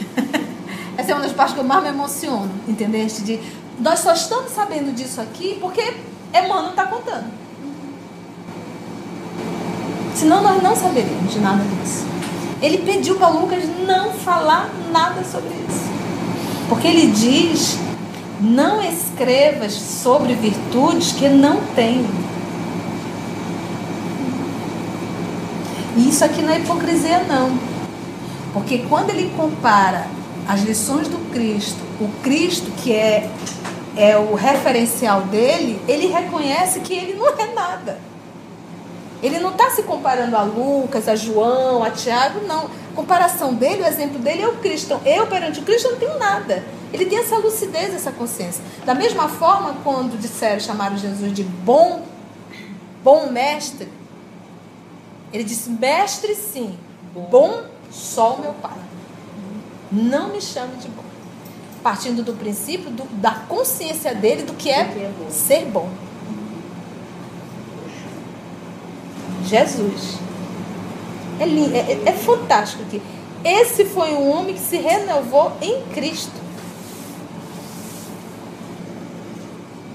Essa 0.99 1.13
é 1.13 1.15
uma 1.15 1.23
das 1.23 1.33
partes 1.33 1.55
que 1.55 1.61
eu 1.61 1.65
mais 1.65 1.85
me 1.85 1.91
emociono, 1.91 2.51
entendeste? 2.67 3.23
De, 3.23 3.39
nós 3.79 4.01
só 4.01 4.13
estamos 4.13 4.51
sabendo 4.51 4.93
disso 4.93 5.21
aqui 5.21 5.57
porque 5.61 5.95
Emmanuel 6.35 6.71
está 6.71 6.87
contando. 6.87 7.31
Senão 10.19 10.43
nós 10.43 10.61
não 10.61 10.75
saberíamos 10.75 11.33
de 11.33 11.39
nada 11.39 11.63
disso. 11.63 12.05
Ele 12.61 12.79
pediu 12.79 13.15
para 13.15 13.29
Lucas 13.29 13.63
não 13.87 14.11
falar 14.15 14.69
nada 14.91 15.23
sobre 15.23 15.51
isso. 15.69 15.85
Porque 16.69 16.89
ele 16.89 17.07
diz: 17.13 17.79
não 18.41 18.83
escrevas 18.83 19.75
sobre 19.75 20.35
virtudes 20.35 21.13
que 21.13 21.29
não 21.29 21.61
tenho. 21.77 22.11
E 25.97 26.09
isso 26.09 26.25
aqui 26.25 26.43
não 26.43 26.53
é 26.53 26.59
hipocrisia, 26.59 27.21
não. 27.21 27.57
Porque 28.53 28.79
quando 28.89 29.11
ele 29.11 29.33
compara 29.37 30.09
as 30.49 30.63
lições 30.63 31.07
do 31.07 31.31
Cristo, 31.31 31.79
o 32.01 32.09
Cristo 32.25 32.73
que 32.83 32.93
é 32.93 33.31
é 33.97 34.19
o 34.19 34.35
referencial 34.35 35.23
dele, 35.23 35.81
ele 35.87 36.09
reconhece 36.09 36.81
que 36.81 36.93
ele 36.93 37.15
não 37.15 37.29
é 37.29 37.55
nada. 37.55 38.08
Ele 39.23 39.39
não 39.39 39.51
está 39.51 39.71
se 39.71 39.83
comparando 39.83 40.37
a 40.37 40.43
Lucas, 40.43 41.09
a 41.09 41.17
João, 41.17 41.83
a 41.83 41.91
Tiago, 41.91 42.41
não. 42.47 42.67
A 42.67 42.95
comparação 42.95 43.55
dele, 43.55 43.83
o 43.83 43.87
exemplo 43.87 44.19
dele 44.19 44.43
é 44.43 44.49
o 44.49 44.57
Cristo. 44.57 44.95
Então, 44.95 45.01
eu 45.05 45.27
perante 45.27 45.61
o 45.61 45.63
Cristo 45.63 45.91
não 45.91 45.99
tenho 45.99 46.19
nada. 46.19 46.65
Ele 46.93 47.05
tem 47.07 47.19
essa 47.19 47.37
lucidez, 47.37 47.95
essa 47.95 48.13
consciência. 48.13 48.63
Da 48.85 48.95
mesma 48.95 49.29
forma, 49.29 49.77
quando 49.83 50.19
disseram, 50.19 50.61
chamaram 50.61 50.97
Jesus 50.97 51.33
de 51.33 51.43
bom, 51.43 52.03
bom 53.03 53.31
mestre, 53.31 53.89
ele 55.33 55.45
disse, 55.45 55.69
mestre 55.69 56.35
sim, 56.35 56.79
bom 57.31 57.65
só 57.91 58.35
o 58.35 58.41
meu 58.41 58.53
Pai. 58.55 58.79
Não 59.91 60.29
me 60.29 60.41
chame 60.41 60.77
de 60.77 60.89
bom. 60.89 61.03
Partindo 61.83 62.23
do 62.23 62.35
princípio 62.35 62.91
do, 62.91 63.05
da 63.17 63.33
consciência 63.33 64.15
dele 64.15 64.43
do 64.43 64.55
que 64.55 64.71
é, 64.71 64.85
que 64.85 65.01
é 65.01 65.11
bom. 65.19 65.31
ser 65.31 65.65
bom. 65.67 65.89
Jesus. 69.49 70.19
É, 71.41 71.47
lindo, 71.47 71.75
é, 71.75 71.99
é, 72.05 72.13
fantástico 72.13 72.83
aqui. 72.83 73.01
Esse 73.45 73.85
foi 73.85 74.13
um 74.13 74.29
homem 74.31 74.55
que 74.55 74.61
se 74.61 74.77
renovou 74.77 75.53
em 75.63 75.83
Cristo. 75.95 76.33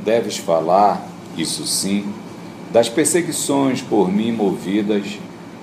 Deves 0.03 0.38
falar, 0.38 1.05
isso 1.38 1.65
sim, 1.65 2.13
das 2.72 2.89
perseguições 2.89 3.81
por 3.81 4.12
mim 4.12 4.31
movidas 4.31 5.19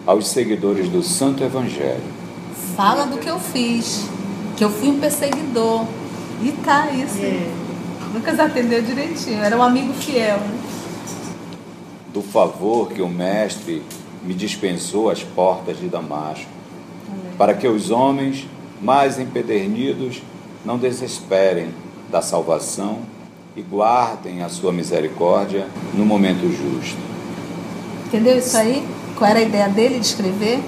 aos 0.06 0.28
seguidores 0.28 0.88
do 0.88 1.02
Santo 1.02 1.42
Evangelho. 1.42 2.02
Fala 2.76 3.06
do 3.06 3.18
que 3.18 3.28
eu 3.28 3.38
fiz, 3.38 4.04
que 4.56 4.64
eu 4.64 4.70
fui 4.70 4.88
um 4.88 5.00
perseguidor. 5.00 5.86
E 6.42 6.52
tá 6.64 6.90
isso. 6.90 7.18
É. 7.22 7.50
Lucas 8.14 8.38
atendeu 8.40 8.82
direitinho, 8.82 9.42
era 9.42 9.56
um 9.56 9.62
amigo 9.62 9.92
fiel. 9.94 10.38
Né? 10.38 10.59
Do 12.12 12.22
favor 12.22 12.90
que 12.90 13.00
o 13.00 13.08
Mestre 13.08 13.82
me 14.22 14.34
dispensou 14.34 15.10
às 15.10 15.22
portas 15.22 15.78
de 15.78 15.88
Damasco, 15.88 16.50
para 17.38 17.54
que 17.54 17.66
os 17.68 17.90
homens 17.90 18.46
mais 18.80 19.18
empedernidos 19.18 20.22
não 20.64 20.76
desesperem 20.76 21.68
da 22.10 22.20
salvação 22.20 22.98
e 23.56 23.62
guardem 23.62 24.42
a 24.42 24.48
sua 24.48 24.72
misericórdia 24.72 25.66
no 25.94 26.04
momento 26.04 26.50
justo. 26.50 26.98
Entendeu 28.06 28.38
isso 28.38 28.56
aí? 28.56 28.86
Qual 29.16 29.30
era 29.30 29.40
a 29.40 29.42
ideia 29.42 29.68
dele 29.68 30.00
de 30.00 30.06
escrever? 30.06 30.60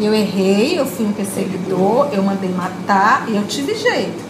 Eu 0.00 0.14
errei, 0.14 0.78
eu 0.78 0.86
fui 0.86 1.06
um 1.06 1.12
perseguidor, 1.12 2.08
eu 2.12 2.22
mandei 2.22 2.50
matar 2.50 3.28
e 3.28 3.36
eu 3.36 3.46
tive 3.46 3.74
jeito. 3.74 4.27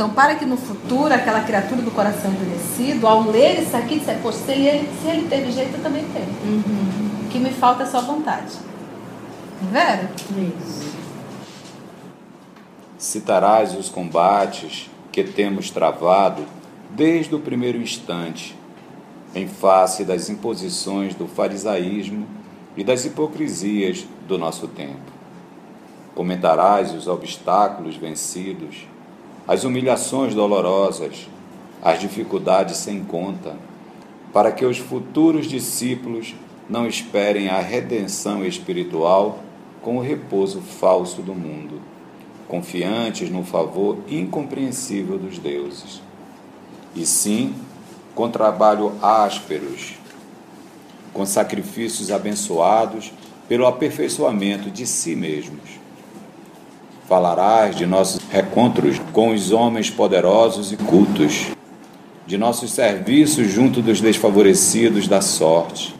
Então, 0.00 0.08
para 0.08 0.34
que 0.34 0.46
no 0.46 0.56
futuro 0.56 1.12
aquela 1.12 1.42
criatura 1.42 1.82
do 1.82 1.90
coração 1.90 2.30
endurecido, 2.30 3.06
ao 3.06 3.30
ler 3.30 3.60
isso 3.60 3.76
aqui, 3.76 3.98
disser, 3.98 4.18
Poxa, 4.22 4.38
se 4.38 4.52
ele, 4.52 4.88
se 4.98 5.06
ele 5.06 5.28
teve 5.28 5.52
jeito, 5.52 5.76
eu 5.76 5.82
também 5.82 6.06
tenho. 6.06 6.26
Uhum. 6.42 7.26
O 7.26 7.28
que 7.28 7.38
me 7.38 7.50
falta 7.50 7.82
é 7.82 7.86
só 7.86 8.00
vontade. 8.00 8.56
Vera? 9.70 10.10
Isso. 10.58 10.90
Citarás 12.96 13.74
os 13.74 13.90
combates 13.90 14.90
que 15.12 15.22
temos 15.22 15.68
travado 15.68 16.46
desde 16.88 17.34
o 17.34 17.38
primeiro 17.38 17.76
instante, 17.76 18.56
em 19.34 19.46
face 19.46 20.02
das 20.02 20.30
imposições 20.30 21.14
do 21.14 21.26
farisaísmo 21.26 22.26
e 22.74 22.82
das 22.82 23.04
hipocrisias 23.04 24.06
do 24.26 24.38
nosso 24.38 24.66
tempo. 24.66 25.12
Comentarás 26.14 26.94
os 26.94 27.06
obstáculos 27.06 27.96
vencidos, 27.96 28.88
as 29.46 29.64
humilhações 29.64 30.34
dolorosas, 30.34 31.28
as 31.82 32.00
dificuldades 32.00 32.76
sem 32.76 33.02
conta, 33.02 33.56
para 34.32 34.52
que 34.52 34.64
os 34.64 34.78
futuros 34.78 35.46
discípulos 35.46 36.34
não 36.68 36.86
esperem 36.86 37.48
a 37.48 37.60
redenção 37.60 38.44
espiritual 38.44 39.40
com 39.82 39.96
o 39.96 40.00
repouso 40.00 40.60
falso 40.60 41.22
do 41.22 41.34
mundo, 41.34 41.80
confiantes 42.46 43.30
no 43.30 43.42
favor 43.42 43.98
incompreensível 44.08 45.18
dos 45.18 45.38
deuses, 45.38 46.00
e 46.94 47.04
sim 47.06 47.54
com 48.14 48.28
trabalho 48.28 48.92
ásperos 49.02 50.00
com 51.12 51.26
sacrifícios 51.26 52.10
abençoados 52.10 53.12
pelo 53.48 53.66
aperfeiçoamento 53.66 54.70
de 54.70 54.86
si 54.86 55.16
mesmos. 55.16 55.79
Falarás 57.10 57.74
de 57.74 57.86
nossos 57.86 58.20
recontros 58.30 59.00
com 59.12 59.34
os 59.34 59.50
homens 59.50 59.90
poderosos 59.90 60.70
e 60.70 60.76
cultos, 60.76 61.48
de 62.24 62.38
nossos 62.38 62.70
serviços 62.70 63.50
junto 63.50 63.82
dos 63.82 64.00
desfavorecidos 64.00 65.08
da 65.08 65.20
sorte, 65.20 65.92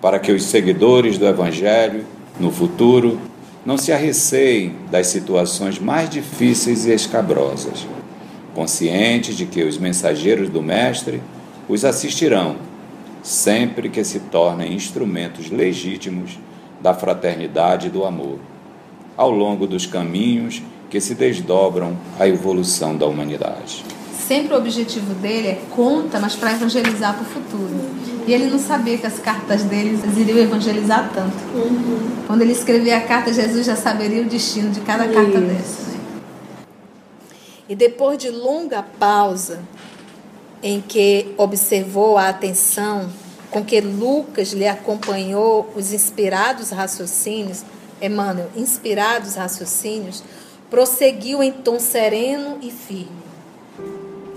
para 0.00 0.18
que 0.18 0.32
os 0.32 0.44
seguidores 0.44 1.18
do 1.18 1.26
Evangelho, 1.26 2.06
no 2.40 2.50
futuro, 2.50 3.20
não 3.66 3.76
se 3.76 3.92
arreceiem 3.92 4.76
das 4.90 5.08
situações 5.08 5.78
mais 5.78 6.08
difíceis 6.08 6.86
e 6.86 6.94
escabrosas, 6.94 7.86
conscientes 8.54 9.36
de 9.36 9.44
que 9.44 9.62
os 9.62 9.76
mensageiros 9.76 10.48
do 10.48 10.62
Mestre 10.62 11.20
os 11.68 11.84
assistirão 11.84 12.56
sempre 13.22 13.90
que 13.90 14.02
se 14.02 14.20
tornem 14.20 14.72
instrumentos 14.72 15.50
legítimos 15.50 16.38
da 16.80 16.94
fraternidade 16.94 17.88
e 17.88 17.90
do 17.90 18.06
amor, 18.06 18.38
ao 19.20 19.30
longo 19.30 19.66
dos 19.66 19.84
caminhos 19.84 20.62
que 20.88 20.98
se 20.98 21.14
desdobram 21.14 21.94
à 22.18 22.26
evolução 22.26 22.96
da 22.96 23.04
humanidade. 23.04 23.84
Sempre 24.18 24.54
o 24.54 24.56
objetivo 24.56 25.12
dele 25.12 25.48
é 25.48 25.60
conta, 25.68 26.18
mas 26.18 26.34
para 26.34 26.52
evangelizar 26.52 27.12
para 27.12 27.22
o 27.22 27.26
futuro. 27.26 27.68
E 28.26 28.32
ele 28.32 28.46
não 28.46 28.58
sabia 28.58 28.96
que 28.96 29.06
as 29.06 29.18
cartas 29.18 29.62
dele 29.64 30.00
iriam 30.16 30.38
evangelizar 30.38 31.10
tanto. 31.12 31.36
Uhum. 31.54 32.24
Quando 32.26 32.40
ele 32.40 32.52
escrevia 32.52 32.96
a 32.96 33.00
carta, 33.02 33.30
Jesus 33.30 33.66
já 33.66 33.76
saberia 33.76 34.22
o 34.22 34.24
destino 34.24 34.70
de 34.70 34.80
cada 34.80 35.06
carta 35.06 35.36
Isso. 35.36 35.40
dessa. 35.40 35.90
Né? 35.90 36.00
E 37.68 37.76
depois 37.76 38.16
de 38.16 38.30
longa 38.30 38.82
pausa, 38.82 39.60
em 40.62 40.80
que 40.80 41.34
observou 41.36 42.16
a 42.16 42.30
atenção 42.30 43.10
com 43.50 43.62
que 43.62 43.82
Lucas 43.82 44.54
lhe 44.54 44.66
acompanhou 44.66 45.70
os 45.76 45.92
inspirados 45.92 46.70
raciocínios, 46.70 47.64
Emmanuel, 48.00 48.48
inspirados 48.56 49.34
raciocínios, 49.34 50.22
prosseguiu 50.70 51.42
em 51.42 51.52
tom 51.52 51.78
sereno 51.78 52.58
e 52.62 52.70
firme. 52.70 53.20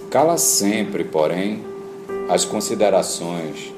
Cala 0.09 0.37
sempre, 0.37 1.03
porém, 1.03 1.63
as 2.29 2.45
considerações, 2.45 3.73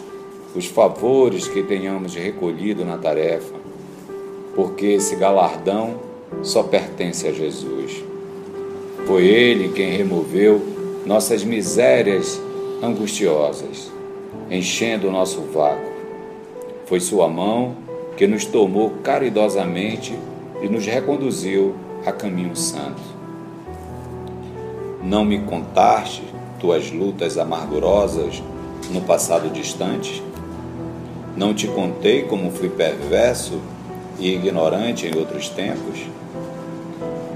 os 0.56 0.66
favores 0.66 1.48
que 1.48 1.64
tenhamos 1.64 2.16
recolhido 2.16 2.86
na 2.86 2.98
tarefa, 2.98 3.56
porque 4.56 4.88
esse 4.88 5.16
galardão 5.16 6.00
só 6.42 6.64
pertence 6.64 7.28
a 7.28 7.32
Jesus. 7.32 8.04
Foi 9.06 9.26
Ele 9.26 9.70
quem 9.70 9.92
removeu 9.92 10.62
nossas 11.06 11.44
misérias 11.44 12.40
angustiosas, 12.82 13.92
enchendo 14.50 15.08
o 15.08 15.12
nosso 15.12 15.42
vácuo. 15.42 15.94
Foi 16.86 17.00
Sua 17.00 17.28
mão 17.28 17.85
que 18.18 18.28
nos 18.28 18.46
tomou 18.46 18.92
caridosamente 19.04 20.18
e 20.62 20.70
nos 20.70 20.86
reconduziu 20.86 21.76
a 22.06 22.12
caminho 22.12 22.56
santo. 22.56 23.02
Não 25.04 25.26
me 25.26 25.40
contaste 25.40 26.24
tuas 26.60 26.92
lutas 26.92 27.38
amargurosas 27.38 28.42
no 28.92 29.02
passado 29.02 29.50
distante? 29.50 30.24
Não 31.36 31.54
te 31.54 31.68
contei 31.68 32.24
como 32.24 32.52
fui 32.52 32.70
perverso 32.70 33.60
e 34.20 34.34
ignorante 34.34 35.06
em 35.06 35.18
outros 35.18 35.50
tempos? 35.50 36.00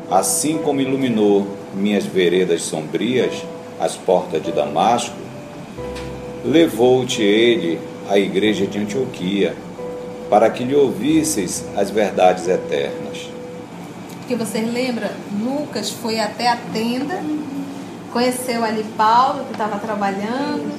Assim 0.10 0.58
como 0.58 0.82
iluminou 0.82 1.46
minhas 1.76 2.06
veredas 2.06 2.64
sombrias, 2.64 3.44
às 3.80 3.96
portas 3.96 4.44
de 4.44 4.52
Damasco, 4.52 5.16
levou-te 6.44 7.22
ele 7.22 7.80
à 8.10 8.18
igreja 8.18 8.66
de 8.66 8.80
Antioquia, 8.80 9.56
para 10.30 10.50
que 10.50 10.64
lhe 10.64 10.76
ouvisseis 10.76 11.66
as 11.76 11.90
verdades 11.90 12.48
eternas. 12.48 13.30
Porque 14.20 14.36
você 14.36 14.60
lembra, 14.62 15.12
Lucas 15.42 15.90
foi 15.90 16.20
até 16.20 16.48
a 16.48 16.58
tenda, 16.72 17.20
conheceu 18.14 18.64
ali 18.64 18.84
Paulo, 18.96 19.46
que 19.46 19.54
estava 19.54 19.80
trabalhando, 19.80 20.72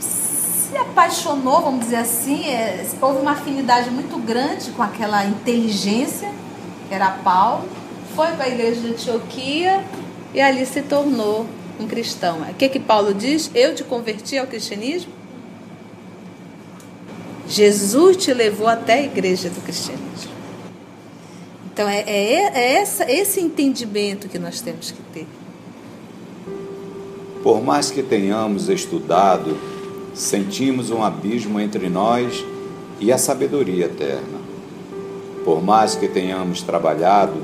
se 0.00 0.76
apaixonou, 0.76 1.60
vamos 1.60 1.84
dizer 1.84 1.96
assim, 1.96 2.48
é, 2.48 2.84
houve 3.00 3.20
uma 3.20 3.32
afinidade 3.32 3.90
muito 3.90 4.18
grande 4.18 4.70
com 4.70 4.82
aquela 4.82 5.24
inteligência, 5.24 6.30
que 6.88 6.94
era 6.94 7.10
Paulo, 7.10 7.68
foi 8.16 8.28
para 8.32 8.46
a 8.46 8.48
igreja 8.48 8.80
de 8.80 8.88
Antioquia 8.88 9.84
e 10.32 10.40
ali 10.40 10.66
se 10.66 10.82
tornou 10.82 11.46
um 11.78 11.86
cristão. 11.86 12.40
O 12.42 12.54
que, 12.54 12.68
que 12.68 12.80
Paulo 12.80 13.14
diz? 13.14 13.50
Eu 13.54 13.74
te 13.74 13.84
converti 13.84 14.38
ao 14.38 14.46
cristianismo? 14.46 15.12
Jesus 17.54 18.16
te 18.16 18.34
levou 18.34 18.66
até 18.66 18.94
a 18.94 19.02
igreja 19.04 19.48
do 19.48 19.60
cristianismo. 19.60 20.32
Então 21.72 21.88
é, 21.88 22.00
é, 22.00 22.52
é 22.52 22.72
essa, 22.78 23.08
esse 23.08 23.40
entendimento 23.40 24.28
que 24.28 24.40
nós 24.40 24.60
temos 24.60 24.90
que 24.90 25.00
ter. 25.12 25.26
Por 27.44 27.62
mais 27.62 27.92
que 27.92 28.02
tenhamos 28.02 28.68
estudado, 28.68 29.56
sentimos 30.12 30.90
um 30.90 31.04
abismo 31.04 31.60
entre 31.60 31.88
nós 31.88 32.44
e 32.98 33.12
a 33.12 33.18
sabedoria 33.18 33.84
eterna. 33.84 34.40
Por 35.44 35.62
mais 35.62 35.94
que 35.94 36.08
tenhamos 36.08 36.60
trabalhado, 36.60 37.36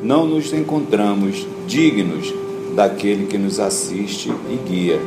não 0.00 0.26
nos 0.26 0.52
encontramos 0.52 1.44
dignos 1.66 2.32
daquele 2.76 3.26
que 3.26 3.36
nos 3.36 3.58
assiste 3.58 4.28
e 4.28 4.56
guia 4.64 5.00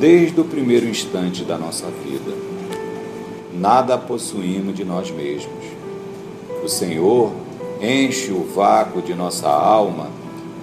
desde 0.00 0.40
o 0.40 0.44
primeiro 0.44 0.88
instante 0.88 1.44
da 1.44 1.58
nossa 1.58 1.88
vida. 2.02 2.45
Nada 3.58 3.96
possuímos 3.96 4.74
de 4.74 4.84
nós 4.84 5.10
mesmos. 5.10 5.64
O 6.62 6.68
Senhor 6.68 7.32
enche 7.80 8.30
o 8.30 8.44
vácuo 8.44 9.00
de 9.00 9.14
nossa 9.14 9.48
alma 9.48 10.08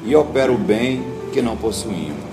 e 0.06 0.16
opera 0.16 0.52
o 0.52 0.58
bem 0.58 1.04
que 1.32 1.42
não 1.42 1.58
possuímos. 1.58 2.24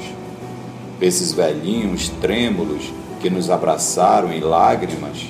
Esses 1.00 1.32
velhinhos 1.32 2.10
trêmulos 2.20 2.92
que 3.20 3.30
nos 3.30 3.48
abraçaram 3.48 4.32
em 4.32 4.40
lágrimas, 4.40 5.28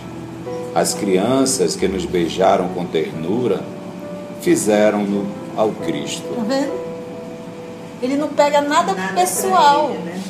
as 0.74 0.94
crianças 0.94 1.76
que 1.76 1.86
nos 1.86 2.04
beijaram 2.04 2.68
com 2.68 2.84
ternura, 2.84 3.62
fizeram-no 4.40 5.26
ao 5.56 5.70
Cristo. 5.70 6.26
Tá 6.34 6.42
vendo? 6.42 6.72
Ele 8.02 8.16
não 8.16 8.28
pega 8.28 8.60
nada, 8.60 8.94
nada 8.94 9.14
pessoal. 9.14 9.90
Ele, 9.90 9.98
né? 9.98 10.20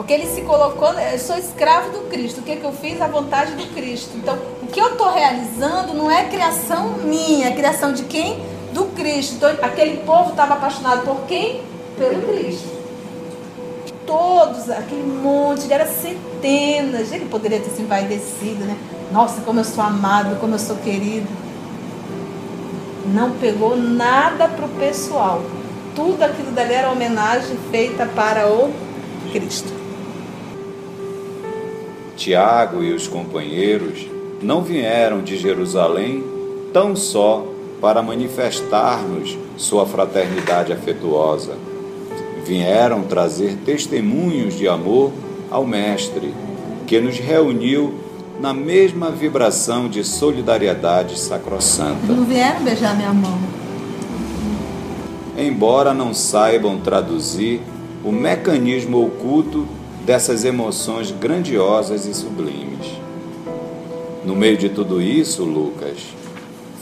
Porque 0.00 0.14
ele 0.14 0.24
se 0.24 0.40
colocou, 0.40 0.90
eu 0.94 1.18
sou 1.18 1.36
escravo 1.36 1.90
do 1.90 2.08
Cristo. 2.08 2.40
O 2.40 2.42
que, 2.42 2.52
é 2.52 2.56
que 2.56 2.64
eu 2.64 2.72
fiz? 2.72 2.98
A 3.02 3.06
vontade 3.06 3.52
do 3.52 3.66
Cristo. 3.74 4.16
Então, 4.16 4.34
o 4.62 4.66
que 4.66 4.80
eu 4.80 4.92
estou 4.92 5.12
realizando 5.12 5.92
não 5.92 6.10
é 6.10 6.24
criação 6.24 6.94
minha, 7.04 7.48
é 7.48 7.50
criação 7.50 7.92
de 7.92 8.04
quem? 8.04 8.42
Do 8.72 8.86
Cristo. 8.96 9.34
Então, 9.34 9.50
aquele 9.60 9.98
povo 9.98 10.30
estava 10.30 10.54
apaixonado 10.54 11.02
por 11.02 11.26
quem? 11.26 11.60
Pelo 11.98 12.22
Cristo. 12.28 12.66
Todos, 14.06 14.70
aquele 14.70 15.02
monte, 15.02 15.70
era 15.70 15.86
centenas. 15.86 17.12
Ele 17.12 17.26
poderia 17.26 17.60
ter 17.60 17.68
se 17.68 17.82
envaidecido, 17.82 18.64
né? 18.64 18.78
Nossa, 19.12 19.42
como 19.42 19.60
eu 19.60 19.64
sou 19.64 19.84
amado, 19.84 20.40
como 20.40 20.54
eu 20.54 20.58
sou 20.58 20.76
querido. 20.76 21.28
Não 23.04 23.32
pegou 23.32 23.76
nada 23.76 24.48
para 24.48 24.64
o 24.64 24.68
pessoal 24.70 25.42
tudo 25.94 26.22
aquilo 26.22 26.52
dali 26.52 26.72
era 26.72 26.90
homenagem 26.90 27.58
feita 27.70 28.06
para 28.06 28.48
o 28.48 28.72
Cristo. 29.32 29.79
Tiago 32.20 32.82
e 32.82 32.92
os 32.92 33.08
companheiros 33.08 34.06
não 34.42 34.60
vieram 34.60 35.22
de 35.22 35.38
Jerusalém 35.38 36.22
tão 36.70 36.94
só 36.94 37.46
para 37.80 38.02
manifestar-nos 38.02 39.38
sua 39.56 39.86
fraternidade 39.86 40.70
afetuosa. 40.70 41.54
Vieram 42.44 43.04
trazer 43.04 43.56
testemunhos 43.64 44.54
de 44.54 44.68
amor 44.68 45.12
ao 45.50 45.66
Mestre, 45.66 46.34
que 46.86 47.00
nos 47.00 47.18
reuniu 47.18 47.94
na 48.38 48.52
mesma 48.52 49.10
vibração 49.10 49.88
de 49.88 50.04
solidariedade 50.04 51.18
sacrossanta. 51.18 52.06
Não 52.06 52.24
vieram 52.24 52.62
beijar 52.62 52.94
minha 52.94 53.14
mão 53.14 53.38
embora 55.38 55.94
não 55.94 56.12
saibam 56.12 56.78
traduzir 56.78 57.62
o 58.04 58.12
mecanismo 58.12 59.02
oculto 59.06 59.66
dessas 60.04 60.44
emoções 60.44 61.10
grandiosas 61.10 62.06
e 62.06 62.14
sublimes. 62.14 62.86
No 64.24 64.34
meio 64.34 64.56
de 64.56 64.68
tudo 64.68 65.00
isso, 65.00 65.44
Lucas, 65.44 65.98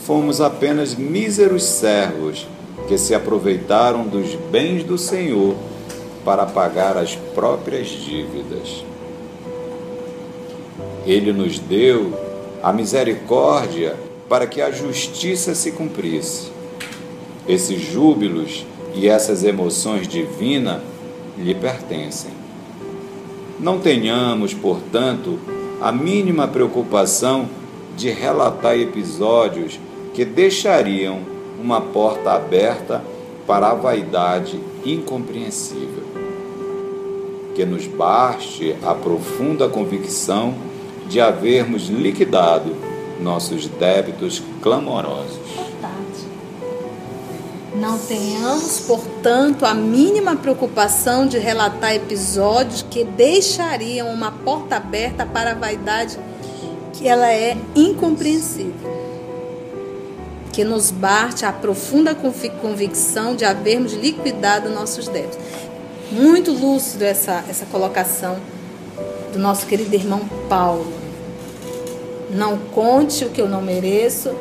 fomos 0.05 0.41
apenas 0.41 0.95
míseros 0.95 1.63
servos 1.63 2.47
que 2.87 2.97
se 2.97 3.13
aproveitaram 3.13 4.03
dos 4.07 4.35
bens 4.51 4.83
do 4.83 4.97
Senhor 4.97 5.55
para 6.25 6.45
pagar 6.45 6.97
as 6.97 7.15
próprias 7.15 7.87
dívidas. 7.87 8.83
Ele 11.05 11.31
nos 11.31 11.59
deu 11.59 12.13
a 12.61 12.73
misericórdia 12.73 13.95
para 14.27 14.45
que 14.45 14.61
a 14.61 14.71
justiça 14.71 15.55
se 15.55 15.71
cumprisse 15.71 16.59
esses 17.49 17.81
júbilos 17.81 18.63
e 18.93 19.07
essas 19.07 19.43
emoções 19.43 20.07
divinas 20.07 20.81
lhe 21.35 21.55
pertencem. 21.55 22.29
Não 23.59 23.77
tenhamos, 23.77 24.53
portanto, 24.53 25.37
a 25.81 25.91
mínima 25.91 26.47
preocupação 26.47 27.47
de 27.97 28.09
relatar 28.09 28.77
episódios 28.77 29.77
que 30.13 30.23
deixariam 30.23 31.19
uma 31.61 31.81
porta 31.81 32.31
aberta 32.31 33.03
para 33.45 33.71
a 33.71 33.73
vaidade 33.73 34.59
incompreensível. 34.85 36.03
Que 37.53 37.65
nos 37.65 37.85
baste 37.85 38.75
a 38.81 38.93
profunda 38.93 39.67
convicção 39.67 40.55
de 41.09 41.19
havermos 41.19 41.89
liquidado 41.89 42.73
nossos 43.19 43.67
débitos 43.67 44.41
clamorosos. 44.61 45.68
Não 47.79 47.97
tenhamos, 47.97 48.81
portanto, 48.81 49.65
a 49.65 49.73
mínima 49.73 50.35
preocupação 50.35 51.25
de 51.25 51.39
relatar 51.39 51.95
episódios 51.95 52.81
que 52.81 53.05
deixariam 53.05 54.09
uma 54.09 54.33
porta 54.33 54.75
aberta 54.75 55.25
para 55.25 55.51
a 55.51 55.53
vaidade 55.53 56.19
que 56.91 57.07
ela 57.07 57.31
é 57.31 57.55
incompreensível. 57.73 58.99
Que 60.51 60.65
nos 60.65 60.91
bate 60.91 61.45
a 61.45 61.53
profunda 61.53 62.13
convicção 62.13 63.33
de 63.33 63.45
havermos 63.45 63.93
liquidado 63.93 64.69
nossos 64.69 65.07
débitos. 65.07 65.39
Muito 66.11 66.51
lúcido 66.51 67.05
essa, 67.05 67.45
essa 67.47 67.65
colocação 67.67 68.37
do 69.31 69.39
nosso 69.39 69.65
querido 69.65 69.95
irmão 69.95 70.27
Paulo. 70.49 70.91
Não 72.29 72.57
conte 72.57 73.23
o 73.23 73.29
que 73.29 73.41
eu 73.41 73.47
não 73.47 73.61
mereço, 73.61 74.35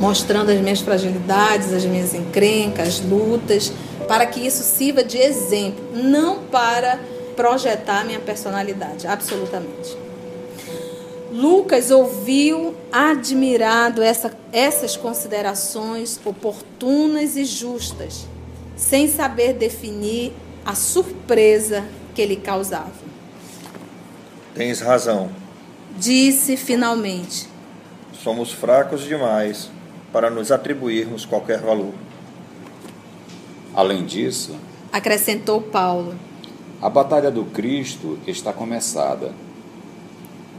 mostrando 0.00 0.50
as 0.50 0.60
minhas 0.60 0.80
fragilidades, 0.80 1.72
as 1.72 1.84
minhas 1.84 2.14
encrencas, 2.14 3.00
lutas, 3.00 3.72
para 4.08 4.26
que 4.26 4.40
isso 4.40 4.62
sirva 4.62 5.02
de 5.02 5.18
exemplo, 5.18 5.84
não 5.94 6.40
para 6.44 6.98
projetar 7.36 8.04
minha 8.04 8.20
personalidade, 8.20 9.06
absolutamente. 9.06 9.96
Lucas 11.32 11.90
ouviu 11.90 12.76
admirado 12.92 14.02
essa, 14.02 14.32
essas 14.52 14.96
considerações 14.96 16.20
oportunas 16.24 17.36
e 17.36 17.44
justas, 17.44 18.26
sem 18.76 19.08
saber 19.08 19.54
definir 19.54 20.32
a 20.64 20.74
surpresa 20.74 21.84
que 22.14 22.24
lhe 22.24 22.36
causava. 22.36 22.92
Tens 24.54 24.80
razão. 24.80 25.28
Disse 25.98 26.56
finalmente: 26.56 27.48
Somos 28.22 28.52
fracos 28.52 29.02
demais 29.02 29.73
para 30.14 30.30
nos 30.30 30.52
atribuirmos 30.52 31.26
qualquer 31.26 31.58
valor. 31.58 31.92
Além 33.74 34.06
disso, 34.06 34.54
acrescentou 34.92 35.60
Paulo, 35.60 36.14
a 36.80 36.88
batalha 36.88 37.32
do 37.32 37.44
Cristo 37.46 38.16
está 38.24 38.52
começada. 38.52 39.32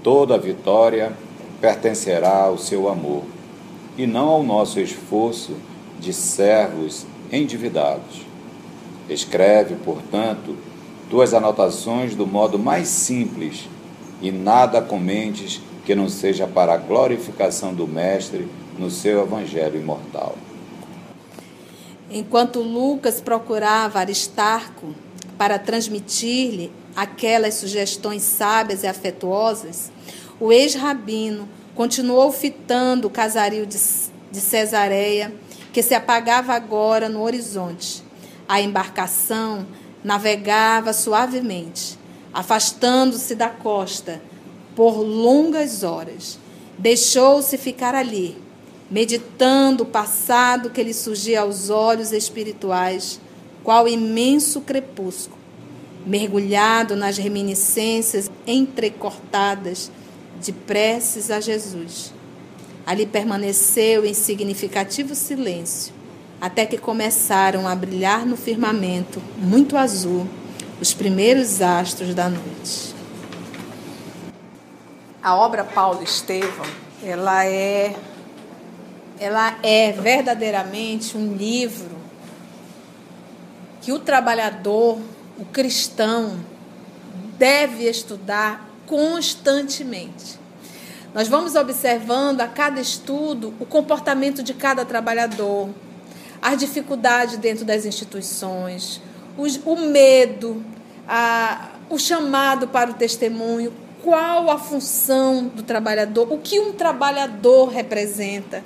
Toda 0.03 0.35
a 0.35 0.37
vitória 0.37 1.13
pertencerá 1.61 2.35
ao 2.43 2.57
seu 2.57 2.89
amor 2.89 3.23
e 3.97 4.05
não 4.05 4.27
ao 4.27 4.43
nosso 4.43 4.77
esforço 4.77 5.55
de 6.01 6.11
servos 6.11 7.05
endividados. 7.31 8.25
Escreve, 9.09 9.75
portanto, 9.75 10.57
tuas 11.09 11.33
anotações 11.33 12.13
do 12.13 12.27
modo 12.27 12.59
mais 12.59 12.89
simples 12.89 13.69
e 14.21 14.33
nada 14.33 14.81
comentes 14.81 15.61
que 15.85 15.95
não 15.95 16.09
seja 16.09 16.45
para 16.45 16.73
a 16.73 16.77
glorificação 16.77 17.73
do 17.73 17.87
Mestre 17.87 18.49
no 18.77 18.89
seu 18.89 19.21
evangelho 19.21 19.79
imortal. 19.79 20.35
Enquanto 22.09 22.59
Lucas 22.61 23.19
procurava 23.19 23.99
Aristarco 23.99 24.93
para 25.38 25.57
transmitir-lhe 25.57 26.71
aquelas 26.95 27.55
sugestões 27.55 28.21
sábias 28.21 28.83
e 28.83 28.88
afetuosas, 28.88 29.91
o 30.39 30.51
ex-rabino 30.51 31.47
continuou 31.73 32.31
fitando 32.31 33.07
o 33.07 33.11
casario 33.11 33.65
de, 33.65 33.77
de 34.31 34.39
Cesareia, 34.39 35.33
que 35.73 35.81
se 35.83 35.93
apagava 35.93 36.53
agora 36.53 37.09
no 37.09 37.21
horizonte. 37.21 38.03
A 38.47 38.61
embarcação 38.61 39.65
navegava 40.03 40.93
suavemente, 40.93 41.97
afastando-se 42.31 43.33
da 43.35 43.49
costa 43.49 44.21
por 44.75 45.01
longas 45.01 45.83
horas. 45.83 46.38
Deixou-se 46.77 47.57
ficar 47.57 47.95
ali, 47.95 48.38
meditando 48.89 49.83
o 49.83 49.87
passado 49.87 50.69
que 50.69 50.83
lhe 50.83 50.93
surgia 50.93 51.41
aos 51.41 51.69
olhos 51.69 52.11
espirituais, 52.11 53.19
qual 53.63 53.87
imenso 53.87 54.61
crepúsculo, 54.61 55.39
mergulhado 56.05 56.95
nas 56.95 57.17
reminiscências 57.17 58.29
entrecortadas 58.45 59.91
de 60.39 60.51
preces 60.51 61.31
a 61.31 61.39
Jesus. 61.39 62.13
Ali 62.85 63.07
permaneceu 63.07 64.05
em 64.05 64.13
significativo 64.13 65.15
silêncio, 65.15 65.93
até 66.39 66.65
que 66.65 66.77
começaram 66.77 67.67
a 67.67 67.73
brilhar 67.75 68.25
no 68.25 68.37
firmamento, 68.37 69.19
muito 69.37 69.75
azul, 69.75 70.27
os 70.79 70.93
primeiros 70.93 71.61
astros 71.61 72.13
da 72.13 72.29
noite. 72.29 72.93
A 75.23 75.35
obra 75.35 75.63
Paulo 75.63 76.03
Estevão, 76.03 76.67
ela 77.01 77.43
é 77.45 77.95
ela 79.19 79.58
é 79.63 79.91
verdadeiramente 79.91 81.17
um 81.17 81.36
livro 81.36 81.95
que 83.82 83.91
o 83.91 83.99
trabalhador, 83.99 84.99
o 85.38 85.45
cristão, 85.45 86.39
deve 87.38 87.88
estudar 87.88 88.67
constantemente. 88.86 90.39
Nós 91.13 91.28
vamos 91.28 91.56
observando 91.56 92.41
a 92.41 92.47
cada 92.47 92.82
estudo 92.82 93.54
o 93.60 93.65
comportamento 93.65 94.43
de 94.43 94.54
cada 94.54 94.84
trabalhador, 94.84 95.69
as 96.41 96.58
dificuldades 96.58 97.38
dentro 97.38 97.63
das 97.63 97.86
instituições, 97.86 99.01
o 99.38 99.75
medo, 99.75 100.63
a, 101.08 101.69
o 101.89 101.97
chamado 101.97 102.67
para 102.67 102.91
o 102.91 102.93
testemunho, 102.93 103.73
qual 104.04 104.51
a 104.51 104.58
função 104.58 105.47
do 105.47 105.63
trabalhador, 105.63 106.32
o 106.32 106.38
que 106.38 106.60
um 106.60 106.73
trabalhador 106.73 107.69
representa. 107.69 108.63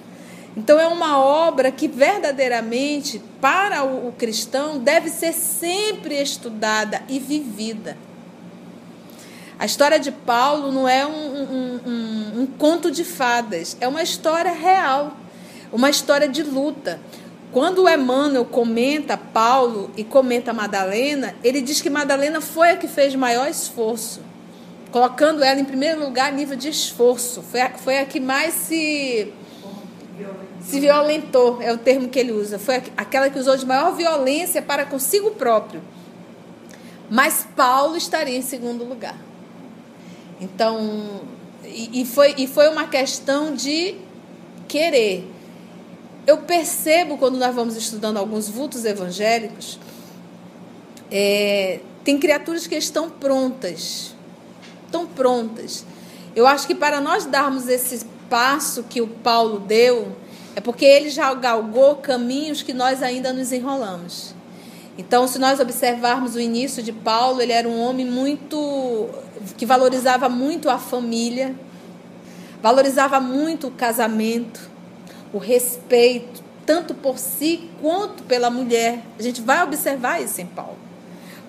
Então, 0.57 0.79
é 0.79 0.87
uma 0.87 1.19
obra 1.19 1.71
que 1.71 1.87
verdadeiramente, 1.87 3.21
para 3.39 3.83
o, 3.83 4.11
cristão, 4.11 4.79
deve 4.79 5.09
ser 5.09 5.33
sempre 5.33 6.15
estudada 6.21 7.01
e 7.07 7.19
vivida. 7.19 7.97
A 9.59 9.65
história 9.65 9.99
de 9.99 10.11
Paulo 10.11 10.71
não 10.71 10.87
é 10.87 11.05
um, 11.05 11.11
um, 11.11 11.79
um, 11.85 12.41
um 12.41 12.47
conto 12.47 12.89
de 12.89 13.03
fadas, 13.03 13.75
é 13.81 13.87
uma 13.87 14.01
história 14.01 14.51
real, 14.51 15.17
uma 15.71 15.89
história 15.89 16.29
de 16.29 16.43
luta. 16.43 16.99
Quando 17.51 17.89
Emmanuel 17.89 18.45
comenta 18.45 19.17
Paulo 19.17 19.89
e 19.97 20.03
comenta 20.03 20.53
Madalena, 20.53 21.35
ele 21.43 21.61
diz 21.61 21.81
que 21.81 21.89
Madalena 21.89 22.39
foi 22.39 22.71
a 22.71 22.77
que 22.77 22.87
fez 22.87 23.15
maior 23.15 23.49
esforço, 23.49 24.21
colocando 24.91 25.43
ela 25.43 25.59
em 25.59 25.65
primeiro 25.65 25.99
lugar 25.99 26.31
a 26.31 26.35
nível 26.35 26.55
de 26.55 26.69
esforço. 26.69 27.41
Foi 27.41 27.59
a, 27.59 27.69
foi 27.71 27.97
a 27.97 28.05
que 28.05 28.19
mais 28.19 28.53
se, 28.53 29.33
se 30.69 30.79
violentou, 30.79 31.61
é 31.61 31.73
o 31.73 31.77
termo 31.77 32.09
que 32.09 32.19
ele 32.19 32.31
usa. 32.31 32.59
Foi 32.59 32.75
aquela 32.95 33.29
que 33.29 33.39
usou 33.39 33.57
de 33.57 33.65
maior 33.65 33.95
violência 33.95 34.61
para 34.61 34.85
consigo 34.85 35.31
próprio. 35.31 35.81
Mas 37.09 37.47
Paulo 37.55 37.95
estaria 37.97 38.37
em 38.37 38.41
segundo 38.41 38.83
lugar. 38.83 39.17
Então, 40.39 41.21
e, 41.63 42.01
e 42.01 42.05
foi, 42.05 42.35
e 42.37 42.47
foi 42.47 42.67
uma 42.69 42.87
questão 42.87 43.53
de 43.53 43.95
querer 44.67 45.27
eu 46.29 46.37
percebo 46.37 47.17
quando 47.17 47.39
nós 47.39 47.55
vamos 47.55 47.75
estudando 47.75 48.17
alguns 48.17 48.47
vultos 48.47 48.85
evangélicos, 48.85 49.79
é, 51.11 51.79
tem 52.03 52.19
criaturas 52.19 52.67
que 52.67 52.75
estão 52.75 53.09
prontas, 53.09 54.13
estão 54.85 55.07
prontas. 55.07 55.83
Eu 56.35 56.45
acho 56.45 56.67
que 56.67 56.75
para 56.75 57.01
nós 57.01 57.25
darmos 57.25 57.67
esse 57.67 58.05
passo 58.29 58.83
que 58.83 59.01
o 59.01 59.07
Paulo 59.07 59.59
deu, 59.61 60.15
é 60.59 60.61
porque 60.61 60.83
ele 60.83 61.09
já 61.09 61.33
galgou 61.33 61.95
caminhos 61.95 62.61
que 62.61 62.73
nós 62.73 63.01
ainda 63.01 63.31
nos 63.31 63.53
enrolamos. 63.53 64.35
Então, 64.97 65.25
se 65.25 65.39
nós 65.39 65.57
observarmos 65.57 66.35
o 66.35 66.39
início 66.41 66.83
de 66.83 66.91
Paulo, 66.91 67.41
ele 67.41 67.53
era 67.53 67.65
um 67.65 67.79
homem 67.79 68.05
muito 68.05 69.07
que 69.55 69.65
valorizava 69.65 70.27
muito 70.27 70.69
a 70.69 70.77
família, 70.77 71.55
valorizava 72.61 73.21
muito 73.21 73.67
o 73.67 73.71
casamento, 73.71 74.69
o 75.31 75.37
respeito, 75.37 76.43
tanto 76.65 76.93
por 76.93 77.17
si 77.17 77.69
quanto 77.81 78.23
pela 78.23 78.49
mulher. 78.49 78.99
A 79.17 79.23
gente 79.23 79.39
vai 79.39 79.63
observar 79.63 80.21
isso 80.21 80.41
em 80.41 80.45
Paulo. 80.45 80.77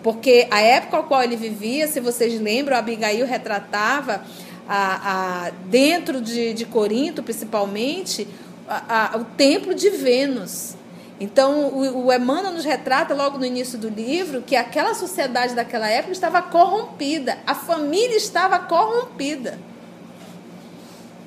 Porque 0.04 0.46
a 0.52 0.60
época 0.60 0.98
ao 0.98 1.02
qual 1.02 1.20
ele 1.20 1.34
vivia, 1.34 1.88
se 1.88 1.98
vocês 1.98 2.40
lembram, 2.40 2.76
Abigail 2.76 3.26
retratava 3.26 4.22
a, 4.68 5.46
a, 5.48 5.50
dentro 5.66 6.20
de, 6.20 6.54
de 6.54 6.64
Corinto, 6.64 7.24
principalmente, 7.24 8.28
a, 8.70 9.16
o 9.16 9.24
templo 9.24 9.74
de 9.74 9.90
Vênus. 9.90 10.74
Então, 11.18 11.68
o, 11.68 12.06
o 12.06 12.12
Emmanuel 12.12 12.54
nos 12.54 12.64
retrata 12.64 13.12
logo 13.12 13.36
no 13.36 13.44
início 13.44 13.78
do 13.78 13.88
livro 13.88 14.42
que 14.42 14.56
aquela 14.56 14.94
sociedade 14.94 15.54
daquela 15.54 15.88
época 15.88 16.12
estava 16.12 16.40
corrompida, 16.40 17.38
a 17.46 17.54
família 17.54 18.16
estava 18.16 18.58
corrompida. 18.60 19.58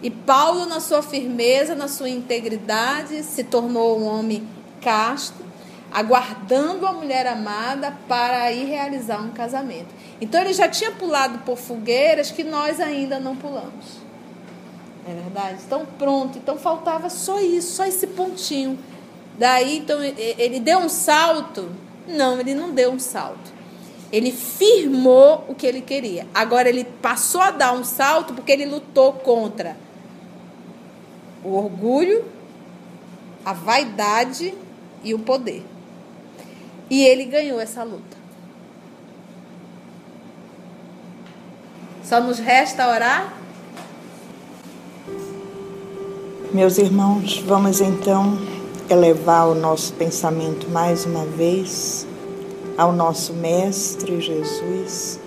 E 0.02 0.10
Paulo, 0.10 0.66
na 0.66 0.80
sua 0.80 1.02
firmeza, 1.02 1.76
na 1.76 1.88
sua 1.88 2.10
integridade, 2.10 3.24
se 3.24 3.44
tornou 3.44 4.00
um 4.00 4.06
homem 4.06 4.48
casto, 4.82 5.44
aguardando 5.92 6.88
a 6.88 6.92
mulher 6.92 7.28
amada 7.28 7.96
para 8.08 8.52
ir 8.52 8.66
realizar 8.66 9.22
um 9.22 9.30
casamento. 9.30 9.94
Então 10.20 10.42
ele 10.42 10.54
já 10.54 10.68
tinha 10.68 10.92
pulado 10.92 11.40
por 11.40 11.58
fogueiras 11.58 12.32
que 12.32 12.44
nós 12.44 12.82
ainda 12.82 13.20
não 13.20 13.36
pulamos. 13.36 14.03
É 15.06 15.14
verdade? 15.14 15.60
Então 15.66 15.86
pronto, 15.98 16.38
então 16.38 16.58
faltava 16.58 17.10
só 17.10 17.40
isso, 17.40 17.76
só 17.76 17.86
esse 17.86 18.08
pontinho. 18.08 18.80
Daí 19.38 19.80
então 19.80 20.02
ele 20.02 20.60
deu 20.60 20.80
um 20.80 20.90
salto? 20.90 21.70
Não, 22.08 22.40
ele 22.40 22.54
não 22.54 22.72
deu 22.72 22.92
um 22.92 23.00
salto. 23.00 23.52
Ele 24.12 24.32
firmou 24.32 25.44
o 25.48 25.56
que 25.56 25.66
ele 25.66 25.82
queria. 25.82 26.28
Agora 26.34 26.70
ele 26.70 26.84
passou 26.84 27.42
a 27.42 27.52
dar 27.52 27.74
um 27.74 27.84
salto 27.84 28.34
porque 28.34 28.52
ele 28.52 28.66
lutou 28.66 29.14
contra 29.14 29.76
o 31.44 31.56
orgulho, 31.56 32.24
a 33.44 33.52
vaidade 33.52 34.54
e 35.04 35.14
o 35.14 35.20
poder. 35.20 35.66
E 36.90 37.04
ele 37.04 37.26
ganhou 37.26 37.60
essa 37.60 37.84
luta. 37.84 38.18
Só 42.04 42.22
nos 42.22 42.38
resta 42.40 42.88
orar? 42.88 43.43
Meus 46.54 46.78
irmãos, 46.78 47.44
vamos 47.48 47.82
então 47.82 48.38
elevar 48.88 49.48
o 49.48 49.56
nosso 49.56 49.92
pensamento 49.94 50.70
mais 50.70 51.04
uma 51.04 51.26
vez 51.26 52.06
ao 52.78 52.94
nosso 52.94 53.34
Mestre 53.34 54.22
Jesus 54.22 55.20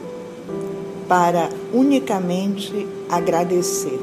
para 1.09 1.51
unicamente 1.75 2.87
agradecer. 3.11 3.99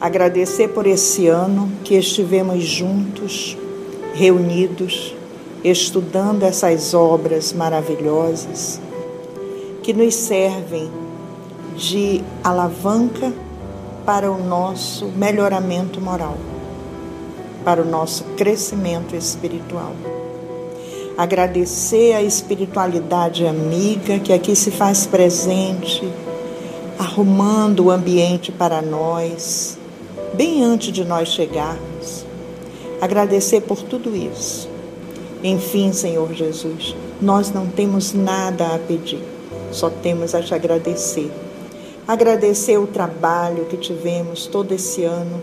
Agradecer 0.00 0.66
por 0.70 0.84
esse 0.84 1.28
ano 1.28 1.70
que 1.84 1.94
estivemos 1.94 2.64
juntos, 2.64 3.56
reunidos, 4.14 5.14
estudando 5.62 6.42
essas 6.42 6.92
obras 6.92 7.52
maravilhosas 7.52 8.80
que 9.84 9.92
nos 9.92 10.12
servem 10.12 10.90
de 11.76 12.20
alavanca 12.42 13.32
para 14.06 14.30
o 14.30 14.38
nosso 14.38 15.06
melhoramento 15.06 16.00
moral, 16.00 16.38
para 17.64 17.82
o 17.82 17.84
nosso 17.84 18.22
crescimento 18.36 19.16
espiritual. 19.16 19.92
Agradecer 21.18 22.12
a 22.12 22.22
espiritualidade 22.22 23.44
amiga 23.44 24.20
que 24.20 24.32
aqui 24.32 24.54
se 24.54 24.70
faz 24.70 25.06
presente, 25.06 26.08
arrumando 26.96 27.86
o 27.86 27.90
ambiente 27.90 28.52
para 28.52 28.80
nós, 28.80 29.76
bem 30.34 30.62
antes 30.62 30.92
de 30.92 31.04
nós 31.04 31.28
chegarmos. 31.28 32.24
Agradecer 33.00 33.62
por 33.62 33.82
tudo 33.82 34.14
isso. 34.14 34.68
Enfim, 35.42 35.92
Senhor 35.92 36.32
Jesus, 36.32 36.94
nós 37.20 37.50
não 37.50 37.66
temos 37.66 38.12
nada 38.12 38.74
a 38.74 38.78
pedir, 38.78 39.22
só 39.72 39.90
temos 39.90 40.34
a 40.34 40.42
te 40.42 40.54
agradecer. 40.54 41.30
Agradecer 42.08 42.78
o 42.78 42.86
trabalho 42.86 43.64
que 43.64 43.76
tivemos 43.76 44.46
todo 44.46 44.70
esse 44.70 45.02
ano, 45.02 45.42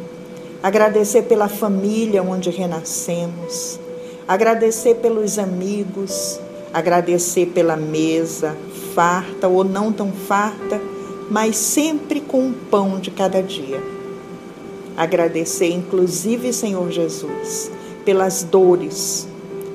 agradecer 0.62 1.24
pela 1.24 1.50
família 1.50 2.24
onde 2.24 2.50
renascemos, 2.50 3.78
agradecer 4.26 4.96
pelos 4.96 5.38
amigos, 5.38 6.40
agradecer 6.74 7.48
pela 7.48 7.76
mesa, 7.76 8.56
farta 8.96 9.50
ou 9.50 9.66
não 9.66 9.92
tão 9.92 10.14
farta, 10.14 10.80
mas 11.30 11.58
sempre 11.58 12.22
com 12.22 12.48
o 12.48 12.54
pão 12.54 12.98
de 12.98 13.12
cada 13.12 13.44
dia. 13.44 13.84
Agradecer, 14.96 15.70
inclusive, 15.70 16.54
Senhor 16.54 16.90
Jesus, 16.90 17.70
pelas 18.06 18.42
dores, 18.42 19.28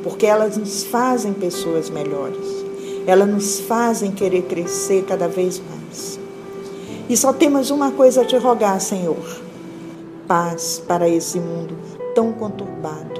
porque 0.02 0.24
elas 0.24 0.56
nos 0.56 0.84
fazem 0.84 1.34
pessoas 1.34 1.90
melhores, 1.90 2.64
elas 3.06 3.28
nos 3.28 3.60
fazem 3.60 4.10
querer 4.10 4.44
crescer 4.44 5.04
cada 5.04 5.28
vez 5.28 5.58
mais. 5.58 5.77
E 7.08 7.16
só 7.16 7.32
temos 7.32 7.70
uma 7.70 7.90
coisa 7.90 8.20
a 8.20 8.24
te 8.24 8.36
rogar, 8.36 8.80
Senhor: 8.80 9.40
paz 10.26 10.82
para 10.86 11.08
esse 11.08 11.40
mundo 11.40 11.74
tão 12.14 12.32
conturbado. 12.32 13.18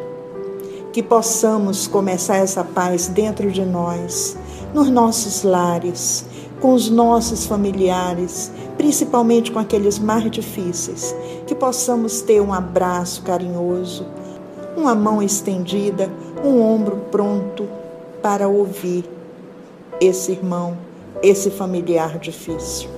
Que 0.93 1.03
possamos 1.03 1.87
começar 1.87 2.37
essa 2.37 2.63
paz 2.65 3.09
dentro 3.09 3.51
de 3.51 3.65
nós, 3.65 4.37
nos 4.75 4.91
nossos 4.91 5.43
lares, 5.43 6.27
com 6.61 6.75
os 6.75 6.91
nossos 6.91 7.47
familiares, 7.47 8.51
principalmente 8.77 9.53
com 9.53 9.59
aqueles 9.59 9.99
mais 9.99 10.31
difíceis, 10.31 11.15
que 11.47 11.55
possamos 11.55 12.21
ter 12.21 12.41
um 12.41 12.53
abraço 12.53 13.23
carinhoso, 13.23 14.05
uma 14.77 14.95
mão 14.95 15.23
estendida, 15.23 16.11
um 16.45 16.61
ombro 16.61 16.97
pronto 17.11 17.67
para 18.21 18.49
ouvir 18.49 19.05
esse 20.01 20.33
irmão, 20.33 20.77
esse 21.23 21.51
familiar 21.51 22.19
difícil. 22.19 22.98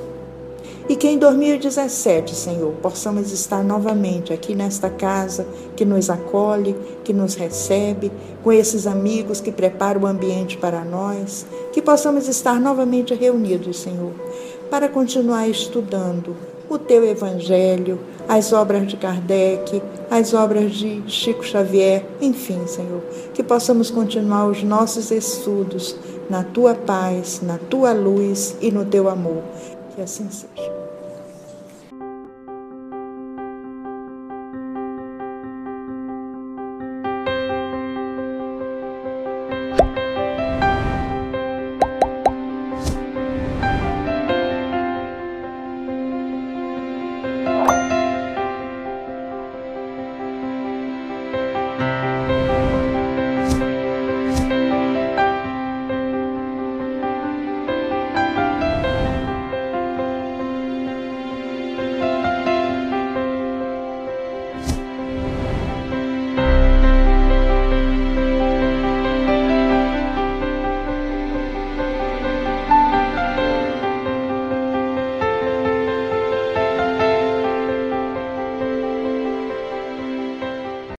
E 0.90 0.96
que 0.96 1.07
em 1.07 1.16
2017, 1.18 2.35
Senhor, 2.35 2.72
possamos 2.83 3.31
estar 3.31 3.62
novamente 3.62 4.33
aqui 4.33 4.57
nesta 4.57 4.90
casa 4.90 5.46
que 5.76 5.85
nos 5.85 6.11
acolhe, 6.11 6.74
que 7.05 7.12
nos 7.12 7.37
recebe, 7.37 8.11
com 8.42 8.50
esses 8.50 8.88
amigos 8.88 9.40
que 9.40 9.53
preparam 9.53 10.00
o 10.00 10.07
ambiente 10.09 10.59
para 10.59 10.85
nós, 10.85 11.46
que 11.72 11.81
possamos 11.81 12.26
estar 12.26 12.59
novamente 12.61 13.14
reunidos, 13.14 13.79
Senhor, 13.79 14.11
para 14.68 14.88
continuar 14.88 15.48
estudando 15.48 16.35
o 16.68 16.76
teu 16.76 17.05
evangelho, 17.07 18.00
as 18.29 18.53
obras 18.53 18.88
de 18.88 18.96
Kardec, 18.96 19.81
as 20.11 20.35
obras 20.35 20.72
de 20.72 21.05
Chico 21.07 21.44
Xavier, 21.44 22.05
enfim, 22.20 22.66
Senhor, 22.66 23.00
que 23.33 23.44
possamos 23.44 23.92
continuar 23.92 24.48
os 24.48 24.64
nossos 24.64 25.12
estudos 25.12 25.94
na 26.29 26.42
tua 26.42 26.74
paz, 26.74 27.40
na 27.44 27.59
tua 27.59 27.92
luz 27.92 28.57
e 28.61 28.72
no 28.72 28.85
teu 28.85 29.09
amor. 29.09 29.44
Que 29.94 30.03
assim 30.03 30.29
seja. 30.31 30.80